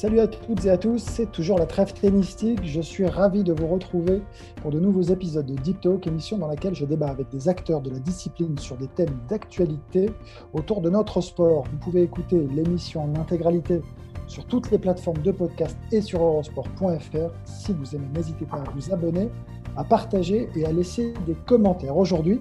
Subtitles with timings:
[0.00, 2.60] Salut à toutes et à tous, c'est toujours la trêve tennistique.
[2.64, 4.22] Je suis ravi de vous retrouver
[4.62, 7.82] pour de nouveaux épisodes de Deep Talk, émission dans laquelle je débat avec des acteurs
[7.82, 10.08] de la discipline sur des thèmes d'actualité
[10.54, 11.64] autour de notre sport.
[11.70, 13.82] Vous pouvez écouter l'émission en intégralité
[14.26, 17.34] sur toutes les plateformes de podcast et sur eurosport.fr.
[17.44, 19.28] Si vous aimez, n'hésitez pas à vous abonner,
[19.76, 21.98] à partager et à laisser des commentaires.
[21.98, 22.40] Aujourd'hui,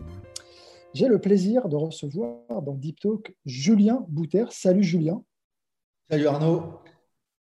[0.93, 4.45] j'ai le plaisir de recevoir dans Deep Talk Julien Bouter.
[4.49, 5.21] Salut Julien.
[6.09, 6.79] Salut Arnaud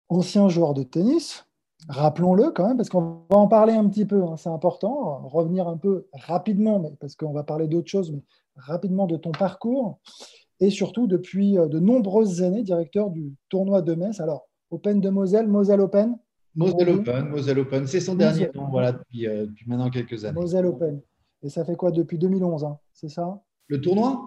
[0.09, 1.45] ancien joueur de tennis,
[1.89, 5.67] rappelons-le quand même, parce qu'on va en parler un petit peu, hein, c'est important, revenir
[5.67, 8.21] un peu rapidement, mais parce qu'on va parler d'autres choses, mais
[8.55, 9.99] rapidement de ton parcours,
[10.59, 14.19] et surtout depuis euh, de nombreuses années directeur du tournoi de Metz.
[14.19, 16.17] Alors, Open de Moselle, Moselle Open
[16.55, 20.39] Moselle Open, Moselle Open, c'est son dernier nom, voilà, euh, depuis, maintenant quelques années.
[20.39, 20.99] Moselle Open.
[21.43, 23.39] Et ça fait quoi depuis 2011, hein, c'est ça?
[23.67, 24.25] Le tournoi?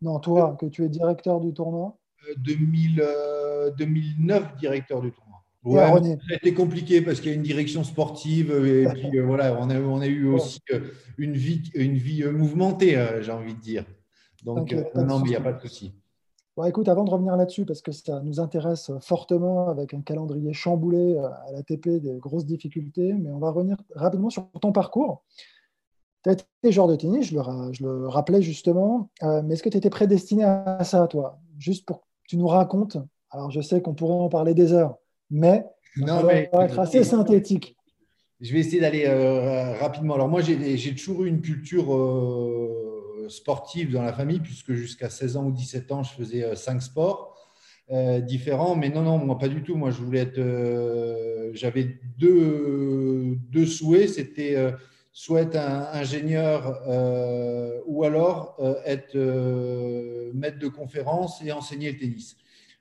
[0.00, 1.98] Non, toi, que tu es directeur du tournoi
[2.36, 5.42] 2000, euh, 2009 directeur du tournoi.
[5.62, 9.68] Ouais, c'était compliqué parce qu'il y a une direction sportive et puis euh, voilà, on
[9.68, 10.80] a, on a eu aussi euh,
[11.18, 13.84] une vie, une vie mouvementée, j'ai envie de dire.
[14.42, 15.92] Donc, non, mais il n'y a pas de souci.
[16.56, 20.54] Bon, écoute, avant de revenir là-dessus, parce que ça nous intéresse fortement avec un calendrier
[20.54, 25.24] chamboulé à l'ATP, des grosses difficultés, mais on va revenir rapidement sur ton parcours.
[26.24, 29.68] Tu as été joueur de tennis, je le, je le rappelais justement, mais est-ce que
[29.68, 31.38] tu étais prédestiné à ça, toi?
[31.58, 32.96] Juste pour tu nous racontes.
[33.30, 34.94] Alors, je sais qu'on pourrait en parler des heures,
[35.30, 35.64] mais
[35.96, 37.76] non, mais, va être assez synthétique.
[38.40, 40.14] Je vais essayer d'aller euh, rapidement.
[40.14, 45.36] Alors, moi, j'ai toujours eu une culture euh, sportive dans la famille, puisque jusqu'à 16
[45.38, 47.36] ans ou 17 ans, je faisais euh, cinq sports
[48.22, 48.76] différents.
[48.76, 49.74] Mais non, non, moi, pas du tout.
[49.74, 50.40] Moi, je voulais être.
[51.54, 54.10] J'avais deux, deux souhaits.
[54.10, 54.54] C'était
[55.20, 61.92] soit être un ingénieur euh, ou alors euh, être euh, maître de conférence et enseigner
[61.92, 62.38] le tennis.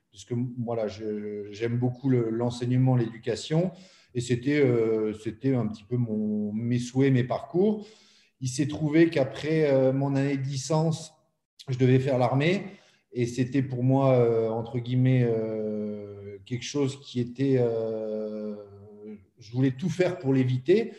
[0.10, 3.72] Parce que voilà, j'aime beaucoup l'enseignement, l'éducation,
[4.16, 7.86] et c'était un petit peu mon, mes souhaits, mes parcours.
[8.40, 11.14] Il s'est trouvé qu'après mon année de licence,
[11.68, 12.64] je devais faire l'armée,
[13.12, 15.30] et c'était pour moi, entre guillemets,
[16.46, 17.64] quelque chose qui était...
[19.40, 20.94] je voulais tout faire pour l'éviter.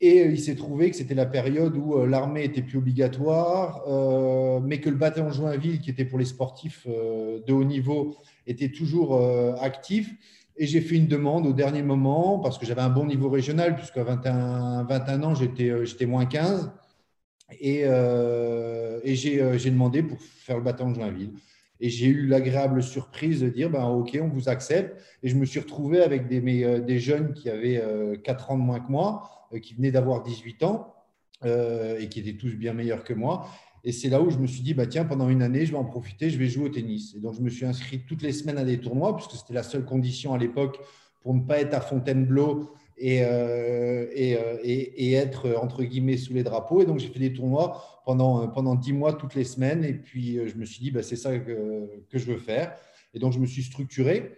[0.00, 3.82] Et euh, il s'est trouvé que c'était la période où euh, l'armée était plus obligatoire,
[3.88, 8.70] euh, mais que le bataillon Joinville, qui était pour les sportifs de haut niveau, était
[8.70, 9.20] toujours
[9.60, 10.12] actif.
[10.58, 13.76] Et j'ai fait une demande au dernier moment parce que j'avais un bon niveau régional,
[13.76, 16.70] puisqu'à 21, 21 ans, j'étais moins 15.
[17.60, 21.32] Et, et j'ai demandé pour faire le bataillon de Joinville.
[21.78, 24.98] Et j'ai eu l'agréable surprise de dire, ben, OK, on vous accepte.
[25.22, 26.40] Et je me suis retrouvé avec des,
[26.80, 27.82] des jeunes qui avaient
[28.24, 30.94] 4 ans de moins que moi qui venaient d'avoir 18 ans
[31.44, 33.46] euh, et qui étaient tous bien meilleurs que moi.
[33.84, 35.78] Et c'est là où je me suis dit, bah, tiens, pendant une année, je vais
[35.78, 37.14] en profiter, je vais jouer au tennis.
[37.14, 39.62] Et donc, je me suis inscrit toutes les semaines à des tournois, puisque c'était la
[39.62, 40.80] seule condition à l'époque
[41.20, 46.82] pour ne pas être à Fontainebleau et, euh, être, entre guillemets, sous les drapeaux.
[46.82, 49.84] Et donc, j'ai fait des tournois pendant, pendant 10 mois, toutes les semaines.
[49.84, 52.74] Et puis, je me suis dit, bah, c'est ça que, que, je veux faire.
[53.14, 54.36] Et donc, je me suis structuré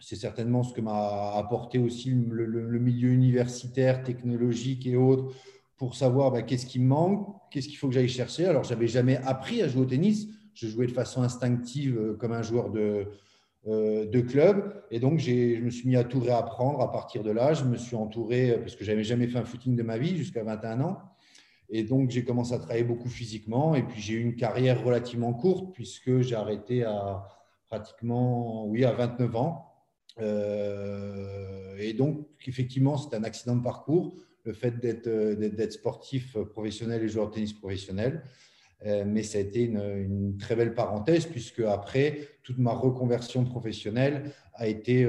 [0.00, 5.34] c'est certainement ce que m'a apporté aussi le, milieu universitaire, technologique et autres,
[5.76, 8.46] pour savoir bah, qu'est-ce qui me manque, qu'est-ce qu'il faut que j'aille chercher.
[8.46, 10.28] Alors, j'avais jamais appris à jouer au tennis.
[10.54, 13.08] Je jouais de façon instinctive euh, comme un joueur de,
[13.66, 14.82] euh, de club.
[14.90, 17.52] Et donc, je me suis mis à tout réapprendre à partir de là.
[17.52, 20.16] Je me suis entouré, euh, parce que j'avais jamais fait un footing de ma vie
[20.16, 20.98] jusqu'à 21 ans.
[21.68, 23.74] Et donc, j'ai commencé à travailler beaucoup physiquement.
[23.74, 27.26] Et puis, j'ai eu une carrière relativement courte, puisque j'ai arrêté à
[27.66, 29.65] pratiquement, oui, à 29 ans.
[30.20, 34.14] Euh, et donc, effectivement, c'est un accident de parcours,
[34.44, 38.22] le fait d'être euh, sportif professionnel et joueur de tennis professionnel.
[38.84, 44.32] Euh, mais ça a été une, très belle parenthèse, puisque après, toute ma reconversion professionnelle
[44.54, 45.06] a été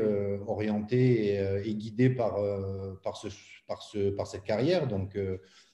[0.48, 2.38] orientée et, guidée par,
[3.04, 3.28] par, ce,
[3.68, 4.88] par, ce, par cette carrière.
[4.88, 5.18] Donc,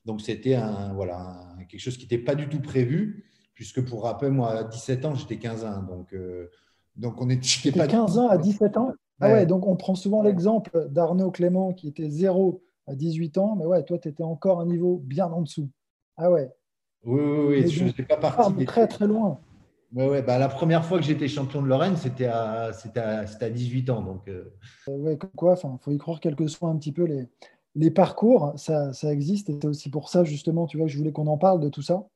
[0.06, 4.32] donc c'était un, voilà, quelque chose qui n'était pas du tout prévu, puisque pour rappel,
[4.32, 5.84] moi, à 17 ans, j'étais 15 ans.
[5.84, 6.16] Donc,
[6.96, 7.88] donc on n'était pas.
[7.88, 8.94] 15 ans à 17 ans?
[9.20, 13.56] Ah ouais, donc on prend souvent l'exemple d'Arnaud Clément qui était 0 à 18 ans,
[13.56, 15.70] mais ouais, toi, tu étais encore un niveau bien en dessous.
[16.18, 16.52] Ah ouais.
[17.06, 17.70] Oui, oui, oui.
[17.70, 18.54] je ne fais pas partie.
[18.54, 18.66] Des...
[18.66, 19.40] Très, très loin.
[19.94, 23.50] Ouais, ouais, bah, la première fois que j'étais champion de Lorraine, c'était à, à, à,
[23.50, 24.02] 18 ans.
[24.02, 24.52] Donc, euh...
[24.88, 27.28] ouais, comme quoi, il faut y croire quels que soient un petit peu les,
[27.76, 29.50] les parcours, ça, ça, existe.
[29.50, 31.70] Et c'est aussi pour ça, justement, tu vois, que je voulais qu'on en parle de
[31.70, 32.08] tout ça.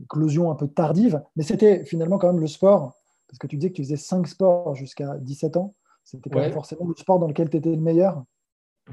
[0.00, 2.94] Éclosion un peu tardive, mais c'était finalement quand même le sport,
[3.26, 5.74] parce que tu disais que tu faisais 5 sports jusqu'à 17 ans.
[6.10, 8.24] C'était pas forcément le sport dans lequel tu étais le meilleur?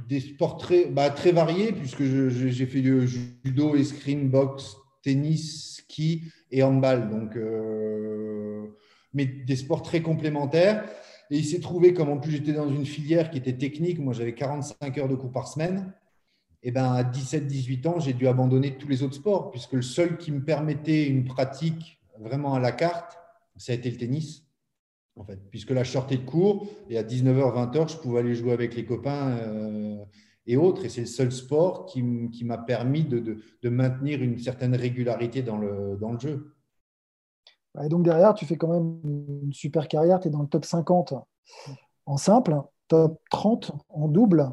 [0.10, 6.24] Des sports très, bah, très variés, puisque j'ai fait du judo, escrime, boxe, tennis, ski
[6.52, 7.10] et handball.
[7.10, 8.68] Donc, euh,
[9.14, 10.84] mais des sports très complémentaires.
[11.32, 14.14] Et il s'est trouvé, comme en plus j'étais dans une filière qui était technique, moi
[14.14, 15.94] j'avais 45 heures de cours par semaine.
[16.64, 20.18] Et ben à 17-18 ans, j'ai dû abandonner tous les autres sports, puisque le seul
[20.18, 23.18] qui me permettait une pratique vraiment à la carte,
[23.56, 24.45] ça a été le tennis.
[25.18, 28.36] En fait, puisque là, je sortais de cours et à 19h, 20h, je pouvais aller
[28.36, 29.38] jouer avec les copains.
[29.38, 30.04] Euh,
[30.48, 30.86] et autres.
[30.86, 35.98] Et c'est le seul sport qui, m'a permis de, maintenir une certaine régularité dans le,
[36.00, 36.56] dans le jeu.
[37.84, 40.20] Et donc derrière, tu fais quand même une super carrière.
[40.20, 41.14] Tu es dans le top 50
[42.06, 44.52] en simple, top 30 en double.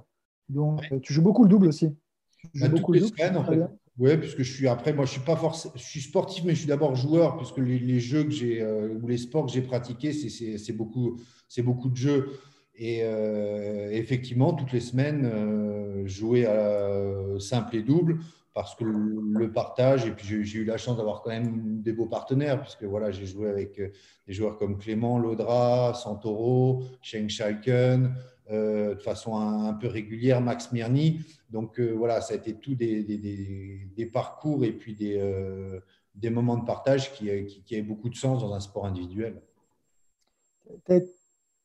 [0.48, 1.94] Donc tu joues beaucoup le double aussi.
[2.38, 3.60] Tu joues bah, beaucoup le double, en fait.
[3.98, 6.96] Oui, puisque je suis après, moi je suis pas forcément, sportif, mais je suis d'abord
[6.96, 11.20] joueur, puisque les, jeux que j'ai euh, ou les sports que j'ai pratiqués, c'est beaucoup,
[11.58, 12.30] beaucoup de jeux.
[12.74, 18.18] Et euh, effectivement, toutes les semaines, euh, jouer à simple et double
[18.54, 22.06] parce que le partage, et puis j'ai eu la chance d'avoir quand même des beaux
[22.06, 23.88] partenaires, puisque voilà, j'ai joué avec euh,
[24.26, 28.14] des joueurs comme Clément, Laudra, Santoro, Sheng Schalken,
[28.52, 31.20] de façon un, peu régulière, Max Mirny.
[31.50, 35.80] Donc voilà, ça a été tout des, des, des, parcours et puis des,
[36.14, 39.40] des moments de partage qui, qui, qui avaient beaucoup de sens dans un sport individuel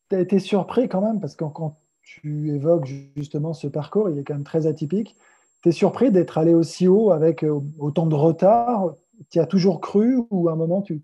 [0.10, 2.86] tu as été surpris quand même, parce que quand tu évoques
[3.16, 5.16] justement ce parcours, il est quand même très atypique.
[5.62, 8.94] Tu es surpris d'être allé aussi haut avec euh, autant de retard?
[9.30, 11.01] Tu as toujours cru ou à un moment, tu,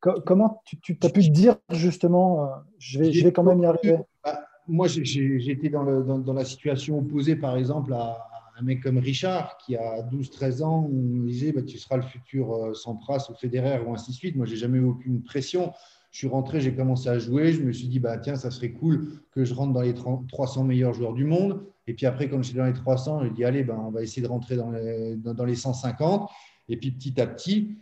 [0.00, 2.48] comment tu, as pu te dire justement, euh,
[2.78, 3.98] je, vais, je vais quand même y arriver?
[4.24, 8.28] Bah, Moi, été dans, la situation opposée, par exemple, à,
[8.58, 12.52] un mec comme Richard, qui a 12-13 ans, on disait bah, tu seras le futur
[12.52, 14.36] euh, Sampras ou Federer ou ainsi de suite.
[14.36, 15.72] Moi, j'ai jamais eu aucune pression.
[16.10, 17.52] Je suis rentré, j'ai commencé à jouer.
[17.52, 20.64] Je me suis dit, bah, tiens, ça serait cool que je rentre dans les 300
[20.64, 21.62] meilleurs joueurs du monde.
[21.86, 24.22] Et puis après, quand j'étais dans les 300, j'ai dit, allez, ben, on va essayer
[24.22, 26.28] de rentrer dans les, dans, les 150.
[26.68, 27.76] Et puis petit à petit,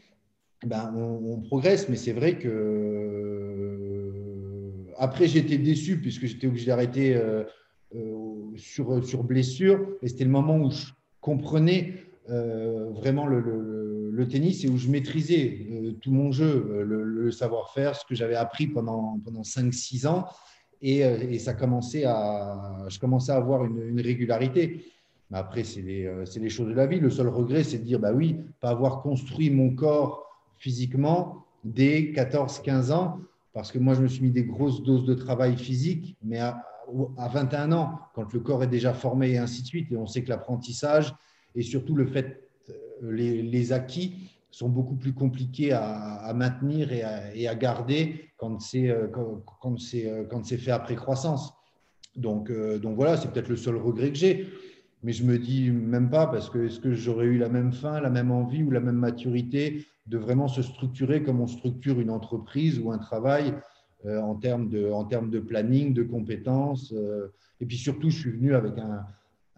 [0.67, 1.89] ben, on, progresse.
[1.89, 3.36] Mais c'est vrai que
[4.98, 7.44] après, j'étais déçu puisque j'étais obligé d'arrêter euh,
[7.94, 9.87] euh, sur, sur blessure.
[10.02, 10.87] Et c'était le moment où je
[11.20, 11.94] comprenais
[12.31, 18.14] euh, vraiment le, tennis et où je maîtrisais tout mon jeu, le, savoir-faire, ce que
[18.14, 20.26] j'avais appris pendant, pendant 5-6 ans.
[20.82, 24.84] Et, et, ça commençait à, je commençais à avoir une, une régularité.
[25.31, 26.10] Mais après, c'est les,
[26.40, 26.98] les, choses de la vie.
[26.98, 30.26] Le seul regret, c'est de dire, bah oui, pas avoir construit mon corps
[30.56, 33.20] physiquement dès 14-15 ans,
[33.56, 36.62] parce que moi, je me suis mis des grosses doses de travail physique, mais à,
[37.17, 40.06] à 21 ans, quand le corps est déjà formé et ainsi de suite, et on
[40.06, 41.14] sait que l'apprentissage,
[41.55, 42.75] et surtout le fait, euh,
[43.12, 49.08] les, les acquis sont beaucoup plus compliqués à, maintenir et à, garder quand c'est euh,
[49.08, 49.43] quand,
[49.94, 51.55] euh, quand c'est fait après croissance.
[52.14, 54.49] Donc, donc voilà, c'est peut-être le seul regret que j'ai.
[55.06, 58.00] Mais je me dis même pas parce que est-ce que j'aurais eu la même faim,
[58.00, 62.11] la même envie ou la même maturité de vraiment se structurer comme on structure une
[62.11, 63.55] entreprise ou un travail
[64.05, 66.93] en, termes de, en termes de planning, de compétences.
[67.60, 69.06] et puis surtout, je suis venu avec un,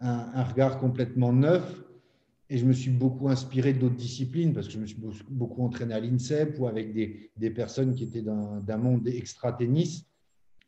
[0.01, 1.83] un, un regard complètement neuf
[2.51, 4.95] et je me suis beaucoup inspiré d'autres disciplines parce que je me suis
[5.29, 10.05] beaucoup entraîné à l'INSEP ou avec des, des personnes qui étaient d'un monde extra-tennis.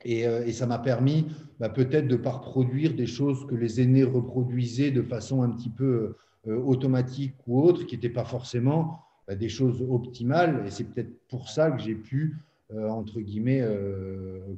[0.05, 1.27] Et, euh, et, ça m'a permis
[1.59, 5.49] bah, peut-être de ne pas reproduire des choses que les aînés reproduisaient de façon un
[5.49, 6.15] petit peu
[6.47, 10.63] euh, automatique ou autre, qui n'étaient pas forcément bah, des choses optimales.
[10.65, 12.37] Et c'est peut-être pour ça que j'ai pu,
[12.73, 13.63] euh, entre guillemets,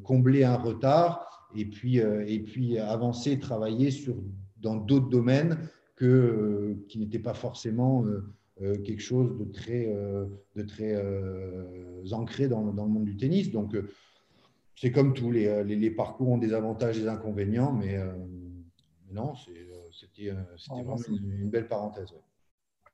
[0.03, 4.15] combler un retard et puis, et puis avancer, travailler sur,
[4.61, 5.57] dans d'autres domaines
[5.95, 8.05] que, qui n'était pas forcément
[8.59, 9.93] quelque chose de très,
[10.55, 10.99] de très
[12.11, 13.51] ancré dans, dans, le monde du tennis.
[13.51, 13.75] Donc,
[14.75, 17.97] c'est comme tous, les, les, parcours ont des avantages et des inconvénients, mais,
[19.11, 19.33] non,
[19.91, 20.31] c'était
[20.69, 22.13] vraiment une, belle parenthèse.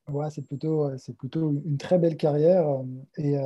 [0.08, 2.66] Ouais, c'est plutôt, c'est plutôt une très belle carrière.
[3.16, 3.36] Et,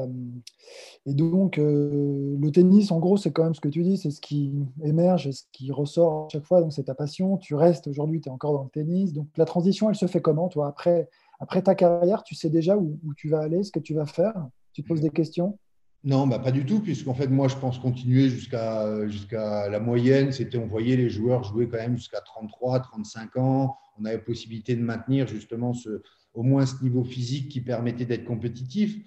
[1.06, 4.20] et donc, le tennis, en gros, c'est quand même ce que tu dis, c'est ce
[4.20, 6.60] qui émerge, ce qui ressort à chaque fois.
[6.60, 7.36] Donc, c'est ta passion.
[7.36, 9.12] Tu restes aujourd'hui, tu es encore dans le tennis.
[9.12, 10.66] Donc, la transition, elle se fait comment, toi?
[10.66, 13.94] Après, après ta carrière, tu sais déjà où, où tu vas aller, ce que tu
[13.94, 14.48] vas faire?
[14.72, 15.58] Tu te poses des questions?
[16.04, 20.32] Non, bah pas du tout, puisqu'en fait, moi, je pense continuer jusqu'à jusqu'à la moyenne.
[20.32, 23.78] C'était, on voyait les joueurs jouer quand même jusqu'à 33, 35 ans.
[23.98, 26.02] On avait possibilité de maintenir justement ce,
[26.34, 28.98] au moins ce niveau physique qui permettait d'être compétitif.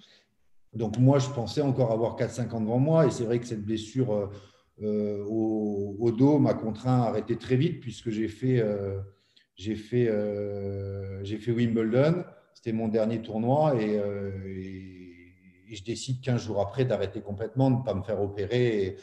[0.74, 3.06] Donc moi, je pensais encore avoir 4-5 ans devant moi.
[3.06, 4.30] Et c'est vrai que cette blessure
[4.80, 8.60] au, dos m'a contraint à arrêter très vite puisque j'ai fait,
[9.56, 10.10] fait
[11.52, 12.24] Wimbledon.
[12.54, 14.97] C'était mon dernier tournoi et,
[15.76, 18.96] je décide 15 jours après d'arrêter complètement, de ne pas me faire opérer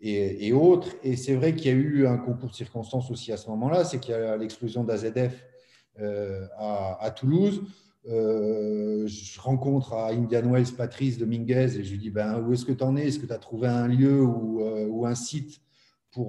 [0.00, 0.88] et, autres.
[1.02, 3.84] Et c'est vrai qu'il y a eu un concours de circonstances aussi à ce moment-là,
[3.84, 5.44] c'est qu'il y a l'explosion d'AZF
[6.00, 7.62] euh, à, Toulouse.
[8.08, 12.64] Euh, je rencontre à Indian Wells Patrice Dominguez et je lui dis ben, où est-ce
[12.64, 13.08] que tu en es?
[13.08, 15.60] Est-ce que tu as trouvé un lieu ou, euh, un site
[16.12, 16.28] pour,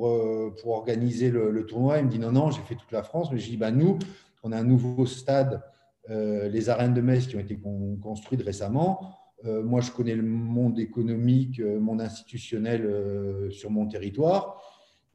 [0.61, 1.99] pour organiser le, tournoi?
[1.99, 3.31] Il me dit non, non, j'ai fait toute la France.
[3.31, 3.97] Mais je dis ben, nous,
[4.43, 5.61] on a un nouveau stade,
[6.09, 7.57] les arènes de Metz qui ont été
[8.01, 9.20] construites récemment.
[9.45, 14.62] Euh, moi, je connais le monde économique, euh, monde institutionnel euh, sur mon territoire.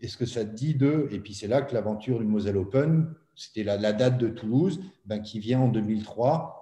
[0.01, 1.09] Est-ce que ça te dit de.
[1.13, 5.21] Et puis, c'est là que l'aventure du Moselle Open, c'était la, date de Toulouse, ben,
[5.21, 6.55] qui vient en 2003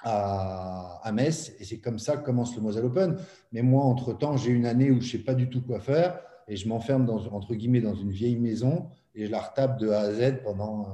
[0.00, 1.54] à, Metz.
[1.60, 3.16] Et c'est comme ça que commence le Moselle Open.
[3.52, 6.18] Mais moi, entre-temps, j'ai une année où je ne sais pas du tout quoi faire
[6.48, 10.00] et je m'enferme, entre guillemets, dans une vieille maison et je la retape de A
[10.00, 10.88] à Z pendant.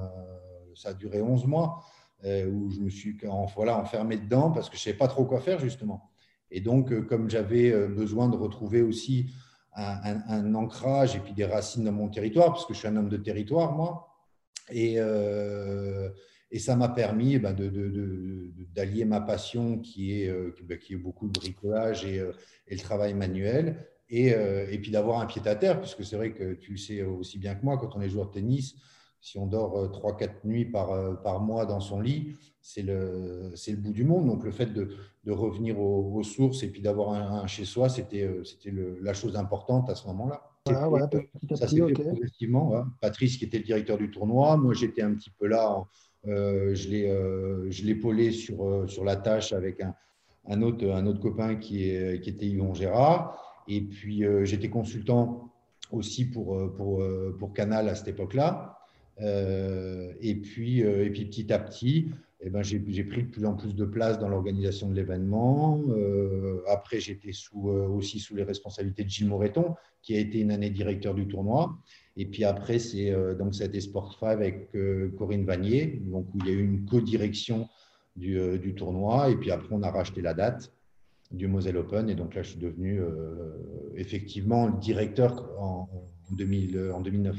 [0.75, 1.83] ça a duré 11 mois.
[2.23, 3.17] où je me suis
[3.57, 6.11] voilà, enfermé dedans parce que je ne savais pas trop quoi faire, justement.
[6.51, 9.31] Et donc, euh, comme j'avais euh, besoin de retrouver aussi
[9.75, 13.09] un, ancrage et puis des racines dans mon territoire, parce que je suis un homme
[13.09, 14.09] de territoire, moi,
[14.71, 16.09] et, euh,
[16.59, 17.55] ça m'a permis eh ben,
[18.75, 22.17] d'allier ma passion qui est, ben, qui est beaucoup le bricolage et,
[22.67, 26.33] et le travail manuel, et, et puis d'avoir un pied à terre, puisque c'est vrai
[26.33, 28.75] que tu le sais aussi bien que moi, quand on est joueur de tennis,
[29.21, 33.93] si on dort 3-4 nuits par, par mois dans son lit, c'est le, le bout
[33.93, 34.27] du monde.
[34.27, 34.91] Donc, le fait de,
[35.25, 39.37] de revenir aux, sources et puis d'avoir un, chez soi, c'était euh, c'était la chose
[39.37, 40.43] importante à ce moment-là.
[40.67, 40.89] Ah
[41.55, 42.85] ça s'est fait progressivement.
[43.01, 45.87] Patrice, qui était le directeur du tournoi, moi j'étais un petit peu là,
[46.27, 49.95] euh, euh, je l'épaulais sur, euh, sur la tâche avec un,
[50.47, 53.65] un, autre, un autre copain qui, est, qui était Yvon Gérard.
[53.69, 55.53] Et puis j'étais consultant
[55.91, 57.05] aussi pour, pour,
[57.39, 58.78] pour Canal à cette époque-là.
[59.21, 62.11] Et, puis, et puis petit à petit,
[62.41, 65.83] eh ben, j'ai pris de plus en plus de place dans l'organisation de l'événement.
[65.89, 70.39] Euh, après, j'étais sous, euh, aussi sous les responsabilités de Gilles Moreton, qui a été
[70.39, 71.77] une année directeur du tournoi.
[72.17, 74.71] Et puis après, c'est euh, donc été Sport 5 avec
[75.17, 77.69] Corinne Vanier, donc où il y a eu une co-direction
[78.15, 79.31] du, tournoi.
[79.31, 80.73] Et puis après, on a racheté la date
[81.33, 82.09] du Moselle Open.
[82.09, 83.01] Et donc là, je suis devenu
[83.97, 85.89] effectivement directeur en,
[86.31, 87.37] en, 2000, en 2009.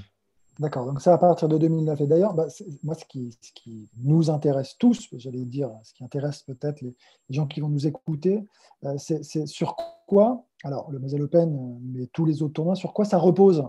[0.60, 2.02] D'accord, donc c'est à partir de 2009.
[2.02, 2.48] Et d'ailleurs, bah,
[2.84, 6.94] moi, ce qui, nous intéresse tous, j'allais dire, ce qui intéresse peut-être les,
[7.30, 8.46] gens qui vont nous écouter,
[8.84, 13.06] euh, c'est sur quoi, alors le Moselle Open, mais tous les autres tournois, sur quoi
[13.06, 13.64] ça repose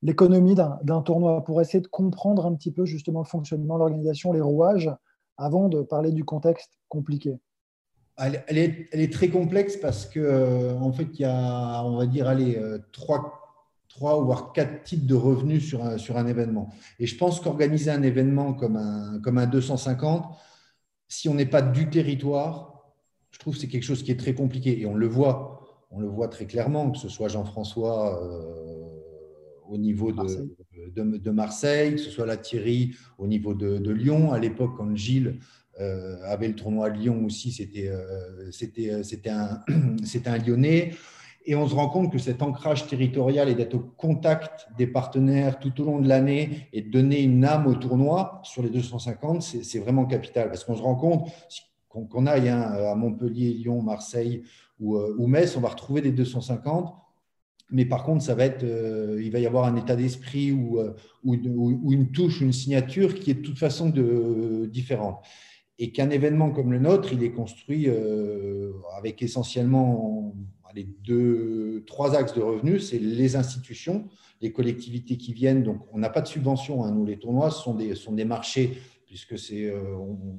[0.00, 4.40] l'économie d'un tournoi pour essayer de comprendre un petit peu justement le fonctionnement, l'organisation, les
[4.40, 4.90] rouages,
[5.38, 7.36] avant de parler du contexte compliqué?
[8.16, 12.56] Elle, est, très complexe parce que euh, fait, il y a, on va dire, allez,
[12.56, 13.37] euh, trois
[13.98, 16.70] trois voire quatre types de revenus sur un, sur un événement.
[17.00, 20.24] Et je pense qu'organiser un événement comme un, comme un 250,
[21.08, 22.94] si on n'est pas du territoire,
[23.32, 24.80] je trouve que c'est quelque chose qui est très compliqué.
[24.80, 29.78] Et on le voit, on le voit très clairement, que ce soit Jean-François euh, au
[29.78, 30.54] niveau de Marseille.
[30.94, 31.92] De, Marseille.
[31.96, 34.32] que ce soit la Thierry au niveau de, Lyon.
[34.32, 35.40] À l'époque, quand Gilles
[35.80, 39.64] euh, avait le tournoi à Lyon aussi, c'était euh, c'était un,
[40.26, 40.92] un Lyonnais.
[41.50, 45.58] Et on se rend compte que cet ancrage territorial et d'être au contact des partenaires
[45.58, 49.40] tout au long de l'année et de donner une âme au tournoi sur les 250,
[49.40, 50.48] c'est vraiment capital.
[50.48, 51.30] Parce qu'on se rend compte
[51.88, 54.42] qu'on aille hein, à Montpellier, Lyon, Marseille
[54.82, 56.94] euh, ou, Metz, on va retrouver des 250.
[57.70, 60.78] Mais par contre, ça va être, euh, il va y avoir un état d'esprit ou,
[60.78, 60.92] euh,
[61.24, 61.32] ou,
[61.90, 63.88] une touche, une signature qui est de toute façon
[64.68, 65.24] différente
[65.78, 67.88] et qu'un événement comme le nôtre, il est construit
[68.96, 70.34] avec essentiellement
[70.74, 74.08] les deux, trois axes de revenus, c'est les institutions,
[74.40, 75.62] les collectivités qui viennent.
[75.62, 76.84] Donc, on n'a pas de subvention.
[76.84, 76.92] Hein.
[76.92, 79.96] Nous, les tournois sont des, sont des marchés, puisque c'est, euh,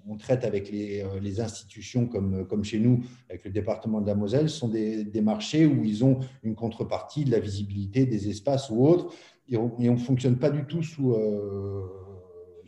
[0.08, 4.08] on, traite avec les, euh, les, institutions comme, comme chez nous, avec le département de
[4.08, 8.06] la Moselle, ce sont des, des, marchés où ils ont une contrepartie, de la visibilité,
[8.06, 9.14] des espaces ou autres.
[9.48, 11.82] Et on ne fonctionne pas du tout sous, euh,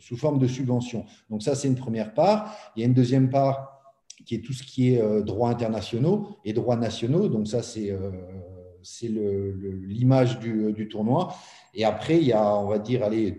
[0.00, 1.04] sous forme de subvention.
[1.30, 2.56] Donc, ça, c'est une première part.
[2.74, 3.71] Il y a une deuxième part
[4.24, 7.28] qui est tout ce qui est euh, droits internationaux et droits nationaux.
[7.28, 8.10] Donc ça, c'est euh,
[8.84, 11.32] c'est l'image du, du, tournoi.
[11.72, 13.38] Et après, il y a, on va dire, allez,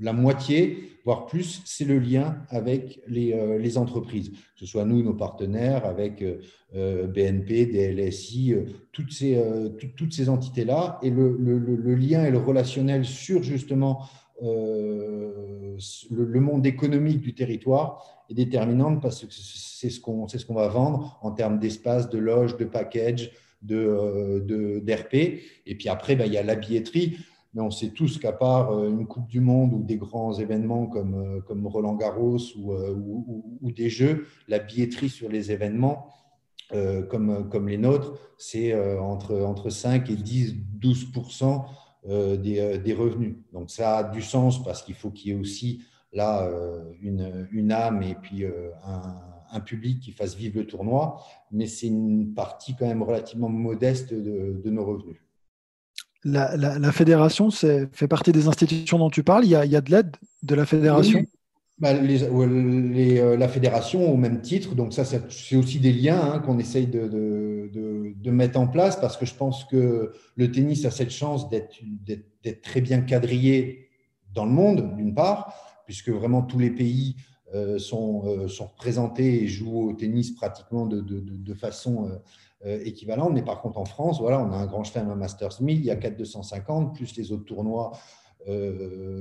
[0.00, 5.04] la moitié, voire plus, c'est le lien avec les, euh, entreprises, que ce soit nous,
[5.04, 6.24] nos partenaires, avec
[6.74, 8.56] BNP, DLSI,
[8.90, 9.40] toutes ces,
[9.96, 10.98] toutes ces entités-là.
[11.04, 14.02] Et le, le, le, lien et le relationnel sur justement
[14.40, 20.68] le, monde économique du territoire est déterminante parce que c'est ce qu'on ce qu'on va
[20.68, 25.40] vendre en termes d'espace, de loge, de package, de d'RP.
[25.66, 27.18] Et puis après, ben, il y a la billetterie.
[27.54, 31.42] Mais on sait tous qu'à part une Coupe du Monde ou des grands événements comme,
[31.46, 36.08] comme Roland Garros ou, ou, ou, des Jeux, la billetterie sur les événements,
[36.70, 41.12] comme, comme les nôtres, c'est entre, entre 5 et 10, 12
[42.08, 43.34] euh, euh, des, revenus.
[43.52, 45.82] Donc ça a du sens parce qu'il faut qu'il y ait aussi
[46.12, 48.44] là euh, une, une âme et puis
[48.84, 51.18] un, public qui fasse vivre le tournoi,
[51.50, 55.16] mais c'est une partie quand même relativement modeste de, nos revenus.
[56.24, 59.46] La, fédération fait partie des institutions dont tu parles.
[59.46, 61.24] Il y a, il y a de l'aide de la fédération?
[61.78, 66.58] Bah, les, la fédération au même titre, donc ça c'est aussi des liens hein, qu'on
[66.58, 71.48] essaye de, mettre en place parce que je pense que le tennis a cette chance
[71.48, 73.86] d'être très bien quadrillé
[74.36, 77.16] dans le monde, d'une part, puisque vraiment tous les pays
[77.54, 82.10] euh, sont, euh, représentés et jouent au tennis pratiquement de, façon
[82.64, 83.32] euh, équivalente.
[83.32, 85.84] Mais par contre, en France, voilà, on a un grand chelem, un Masters 1000, il
[85.84, 87.92] y a 4 250, plus les autres tournois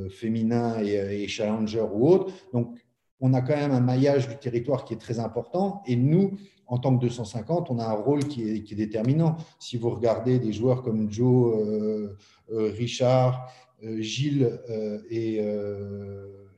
[0.09, 2.31] féminins et, et challenger ou autres.
[2.53, 2.77] Donc,
[3.19, 5.81] on a quand même un maillage du territoire qui est très important.
[5.87, 6.31] Et nous,
[6.67, 9.37] en tant que 250, on a un rôle qui est, déterminant.
[9.59, 12.17] Si vous regardez des joueurs comme Joe, euh,
[12.51, 13.51] euh, Richard,
[13.83, 14.59] euh, Gilles
[15.09, 15.41] et,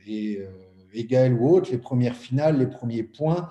[0.08, 3.50] et, Gaël ou autres, les premières finales, les premiers points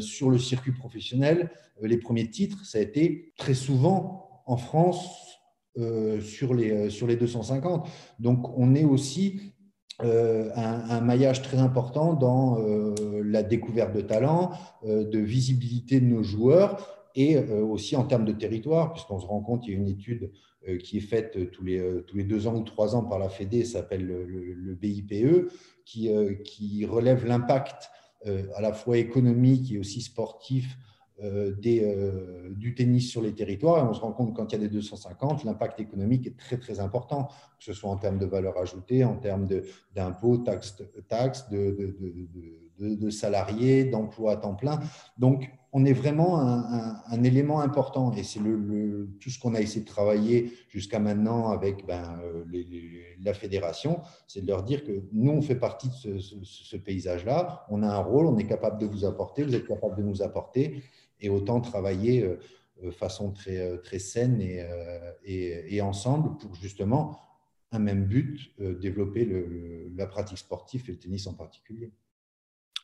[0.00, 1.50] sur le circuit professionnel,
[1.82, 5.27] les premiers titres, ça a été très souvent en France
[6.20, 7.88] sur, les, sur les 250.
[8.18, 9.40] Donc on est aussi
[10.04, 12.94] euh, un, maillage très important dans euh,
[13.24, 14.52] la découverte de talents,
[14.84, 19.40] euh, de visibilité de nos joueurs et aussi en termes de territoire, puisqu'on se rend
[19.40, 20.30] compte, il y a une étude
[20.84, 23.64] qui est faite tous les, tous les deux ans ou trois ans par la Fédé,
[23.64, 25.50] s'appelle le, BIPE,
[25.84, 26.10] qui,
[26.44, 27.90] qui relève l'impact
[28.24, 30.87] à la fois économique et aussi sportif euh,
[31.20, 33.84] des, euh, du tennis sur les territoires.
[33.84, 36.58] Et on se rend compte quand il y a des 250, l'impact économique est très
[36.58, 37.24] très important,
[37.58, 39.48] que ce soit en termes de valeur ajoutée, en termes
[39.94, 41.76] d'impôts, taxes, taxes de,
[42.78, 44.78] de, de, salariés, d'emplois à temps plein.
[45.18, 49.82] Donc on est vraiment un, élément important et c'est le, tout ce qu'on a essayé
[49.82, 52.44] de travailler jusqu'à maintenant avec ben, euh,
[53.22, 57.82] la fédération, c'est de leur dire que nous, on fait partie de ce paysage-là, on
[57.82, 60.82] a un rôle, on est capable de vous apporter, vous êtes capable de nous apporter
[61.20, 62.38] et autant travailler
[62.82, 67.18] de euh, façon très, euh, très saine euh, et, et, ensemble pour justement
[67.70, 68.50] un même but,
[68.80, 71.92] développer le, la pratique sportive et le tennis en particulier.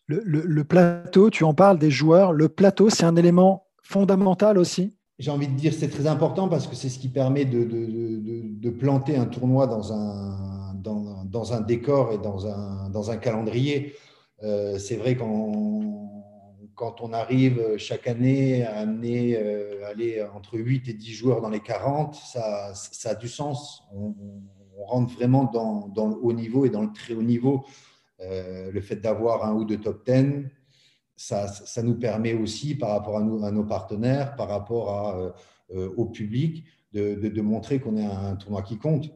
[0.06, 4.94] Le, le, plateau, tu en parles des joueurs, le plateau, c'est un élément fondamental aussi?
[5.18, 8.42] J'ai envie de dire c'est très important parce que c'est ce qui permet de, de,
[8.60, 13.16] de, planter un tournoi dans un, dans, dans, un décor et dans un, dans un
[13.16, 13.94] calendrier.
[14.42, 16.03] c'est vrai qu'en
[16.74, 21.40] quand on arrive euh, chaque année à amener euh, aller entre 8 et 10 joueurs
[21.40, 23.82] dans les 40, ça, ça a du sens.
[23.92, 24.14] On,
[24.76, 27.64] rentre vraiment dans, le haut niveau et dans le très haut niveau.
[28.20, 30.46] Euh, le fait d'avoir un ou deux top 10,
[31.16, 35.32] ça, ça, nous permet aussi, par rapport à, nos partenaires, par rapport
[35.70, 39.10] au public, de, de, montrer qu'on est un tournoi qui compte.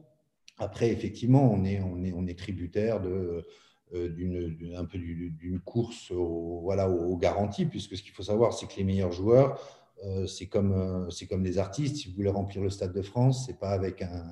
[0.57, 3.45] Après, effectivement, on est, on est, on est tributaire de
[3.91, 8.67] d'une un peu d'une course aux, voilà, aux garanties, puisque ce qu'il faut savoir, c'est
[8.67, 9.59] que les meilleurs joueurs,
[10.05, 11.97] euh, c'est comme, euh, c'est comme des artistes.
[11.97, 14.23] Si vous voulez remplir le Stade de France, c'est pas avec un,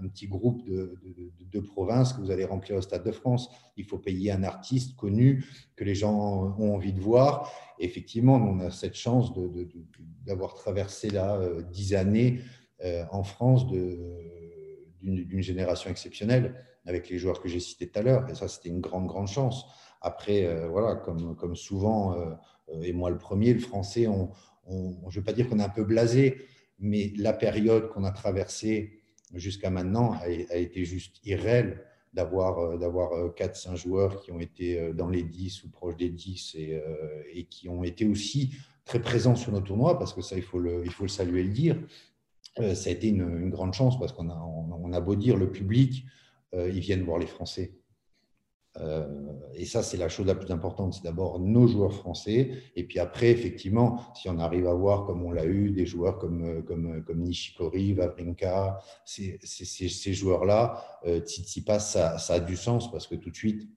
[0.00, 3.48] un, petit groupe de, de, de, province que vous allez remplir le Stade de France.
[3.76, 5.44] Il faut payer un artiste connu
[5.76, 7.52] que les gens ont envie de voir.
[7.78, 9.32] effectivement, on a cette chance
[10.26, 11.40] d'avoir traversé là
[11.72, 12.40] dix années
[13.10, 16.54] en France d'une génération exceptionnelle
[16.86, 18.28] avec les joueurs que j'ai cités tout à l'heure.
[18.30, 19.66] Et ça, c'était une grande, grande chance.
[20.00, 22.34] Après, euh, voilà, comme, comme souvent, euh,
[22.82, 24.30] et moi le premier, le français, on,
[24.68, 26.38] je ne veux pas dire qu'on est un peu blasé,
[26.78, 29.00] mais la période qu'on a traversée
[29.34, 35.08] jusqu'à maintenant a, été juste irréelle d'avoir euh, d'avoir 4-5 joueurs qui ont été dans
[35.08, 36.56] les 10 ou proches des 10
[37.32, 38.52] et, qui ont été aussi
[38.84, 41.40] très présents sur nos tournois, parce que ça, il faut le, il faut le saluer
[41.40, 41.76] et le dire.
[42.56, 46.25] ça a été une, grande chance parce qu'on a, a beau dire le public, euh,
[46.52, 47.74] ils viennent voir les Français.
[48.80, 50.94] Euh, et ça, c'est la chose la plus importante.
[50.94, 52.50] C'est d'abord nos joueurs français.
[52.74, 56.18] Et puis après, effectivement, si on arrive à voir, comme on l'a eu, des joueurs
[56.18, 62.90] comme, comme, comme Nishikori, Vavrinka, ces, ces, joueurs-là, euh, Tsitsipas, ça, ça a du sens
[62.90, 63.68] parce que tout de suite,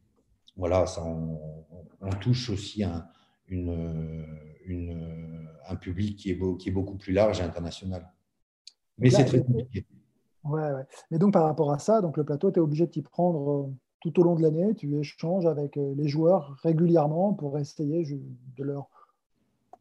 [0.57, 1.39] voilà, ça, on,
[2.19, 3.07] touche aussi un,
[3.47, 4.25] une,
[4.65, 8.11] une, un public qui est, beau, qui est beaucoup plus large et international.
[8.97, 9.85] Mais c'est très compliqué.
[10.43, 10.85] Ouais, ouais.
[11.11, 13.51] Mais donc par rapport à ça, donc le plateau, tu es obligé de t'y prendre
[13.51, 14.73] euh, tout au long de l'année.
[14.75, 18.05] Tu échanges avec euh, les joueurs régulièrement pour essayer
[18.57, 18.89] de leur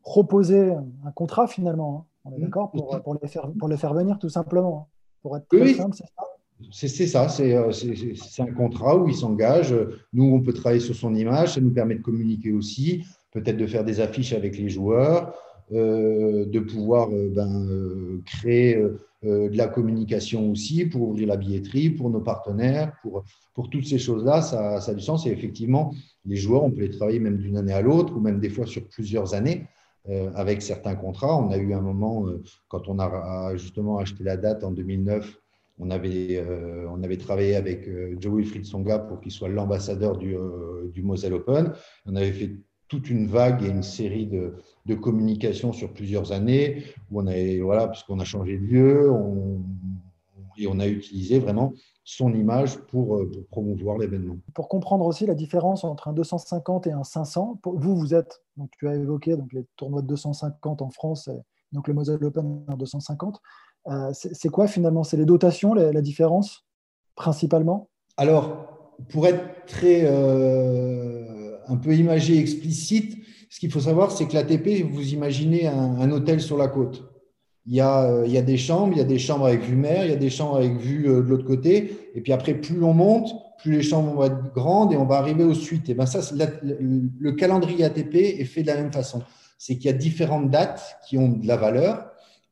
[0.02, 0.72] proposer
[1.04, 1.98] un contrat finalement.
[1.98, 2.04] Hein.
[2.24, 2.42] On est mmh.
[2.42, 4.88] d'accord pour, pour, les faire, pour les faire venir tout simplement.
[4.88, 4.94] Hein.
[5.22, 6.24] Pour être très simple, c'est ça?
[6.70, 9.74] C'est ça, euh, c'est un contrat où il s'engage.
[10.12, 13.66] Nous, on peut travailler sur son image, ça nous permet de communiquer aussi, peut-être de
[13.66, 15.34] faire des affiches avec les joueurs,
[15.72, 18.82] euh, de pouvoir euh, ben, créer
[19.22, 23.98] de la communication aussi pour ouvrir la billetterie, pour nos partenaires, pour, pour toutes ces
[23.98, 25.26] choses-là, ça, ça, a du sens.
[25.26, 25.92] Et effectivement,
[26.24, 28.66] les joueurs, on peut les travailler même d'une année à l'autre ou même des fois
[28.66, 29.66] sur plusieurs années.
[30.34, 31.36] avec certains contrats.
[31.36, 32.26] On a eu un moment,
[32.68, 35.38] quand on a justement acheté la date en 2009,
[35.78, 40.16] on avait, euh, on avait travaillé avec euh, Joe Wilfried Songa pour qu'il soit l'ambassadeur
[40.16, 41.72] du, euh, du, Moselle Open.
[42.06, 42.56] On avait fait
[42.88, 44.54] toute une vague et une série de,
[44.86, 49.60] de communications sur plusieurs années où on avait, voilà, puisqu'on a changé de lieu on,
[50.58, 51.72] et on a utilisé vraiment
[52.04, 54.36] son image pour, pour promouvoir l'événement.
[54.54, 58.70] Pour comprendre aussi la différence entre un 250 et un 500, vous, vous êtes, donc
[58.78, 61.40] tu as évoqué donc les tournois de 250 en France, et
[61.72, 63.40] donc le Moselle Open en 250.
[63.88, 65.04] Euh, c'est quoi finalement?
[65.04, 66.66] C'est les dotations, la, différence,
[67.14, 67.88] principalement?
[68.16, 71.27] Alors, pour être très euh,
[71.68, 73.18] un peu imagé, explicite,
[73.50, 77.04] ce qu'il faut savoir, c'est que l'ATP, vous imaginez un, hôtel sur la côte.
[77.66, 79.62] Il y, a, euh, il y, a, des chambres, il y a des chambres avec
[79.62, 82.10] vue mer, il y a des chambres avec vue de l'autre côté.
[82.14, 85.16] Et puis après, plus on monte, plus les chambres vont être grandes et on va
[85.16, 85.88] arriver aux suites.
[85.88, 86.20] Et ben ça,
[86.62, 89.22] le calendrier ATP est fait de la même façon.
[89.58, 92.10] C'est qu'il y a différentes dates qui ont de la valeur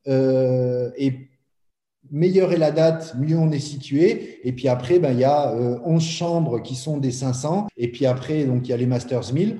[0.09, 1.29] euh, et
[2.11, 4.41] meilleure est la date, mieux on est situé.
[4.47, 7.69] Et puis après, ben, il y a 11 euh, chambres qui sont des 500.
[7.77, 9.59] Et puis après, donc, il y a les Masters 1000.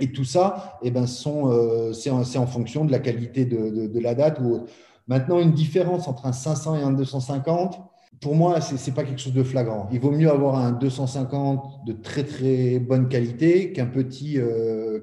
[0.00, 4.40] Et tout ça, eh ben, euh, c'est en, fonction de la qualité de, la date.
[4.40, 4.64] Ou
[5.08, 7.80] Maintenant, une différence entre un 500 et un 250,
[8.20, 9.88] pour moi, ce n'est pas quelque chose de flagrant.
[9.92, 14.38] Il vaut mieux avoir un 250 de très très bonne qualité qu'un petit,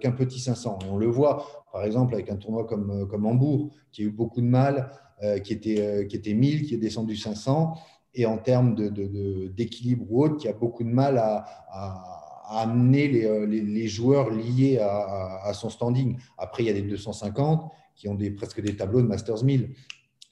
[0.02, 0.80] qu'un petit 500.
[0.92, 4.10] on le voit, par exemple, avec un tournoi comme, euh, comme Hambourg, qui a eu
[4.10, 5.05] beaucoup de mal, euh,
[5.40, 7.76] qui, était, euh, qui était 1000, qui est descendu 500,
[8.14, 11.46] et en termes d'équilibre ou autre, qui a beaucoup de mal à,
[12.48, 16.16] amener les, les, joueurs liés à, son standing.
[16.38, 19.72] Après, il y a des 250 qui ont presque des tableaux de Masters 1000.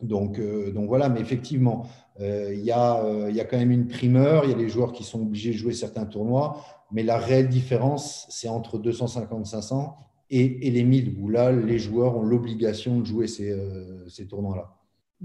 [0.01, 1.87] Donc, voilà, mais effectivement,
[2.19, 5.51] il, y a, quand même une primeur, il y a des joueurs qui sont obligés
[5.51, 9.97] de jouer certains tournois, mais la réelle différence, c'est entre 250 et 500
[10.29, 14.73] et, les 1000, où là, les joueurs ont l'obligation de jouer euh, ces tournois-là.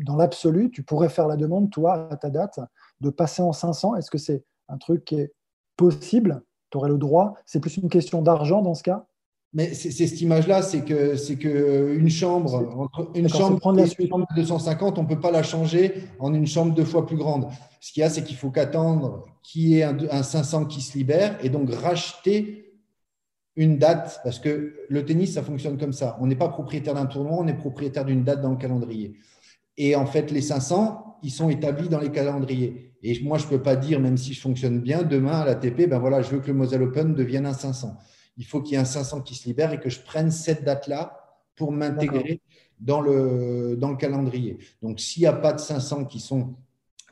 [0.04, 2.60] Dans l'absolu, tu pourrais faire la demande, toi, à ta date,
[3.00, 3.96] de passer en 500.
[3.96, 5.32] Est-ce que c'est un truc qui est
[5.76, 6.42] possible?
[6.70, 7.34] Tu aurais le droit?
[7.46, 9.06] C'est plus une question d'argent dans ce cas?
[9.54, 13.86] Mais c'est cette image-là, c'est que c'est que une chambre, entre une chambre, prendre la
[13.86, 14.10] suite.
[14.10, 17.48] de 250, on ne peut pas la changer en une chambre deux fois plus grande.
[17.80, 20.82] Ce qu'il y a, c'est qu'il faut qu'attendre qu'il y ait un, un 500 qui
[20.82, 22.68] se libère et donc racheter
[23.56, 26.16] une date, parce que le tennis, ça fonctionne comme ça.
[26.20, 29.16] On n'est pas propriétaire d'un tournoi, on est propriétaire d'une date dans le calendrier.
[29.78, 32.92] Et en fait, les 500, ils sont établis dans les calendriers.
[33.02, 35.88] Et moi, je ne peux pas dire, même si je fonctionne bien, demain à l'ATP,
[35.88, 37.96] ben voilà, je veux que le Moselle Open devienne un 500.
[38.36, 40.64] Il faut qu'il y ait un 500 qui se libère et que je prenne cette
[40.64, 41.16] date-là
[41.54, 42.40] pour m'intégrer
[42.80, 44.58] dans le, dans le calendrier.
[44.82, 46.56] Donc, s'il n'y a pas de 500 qui sont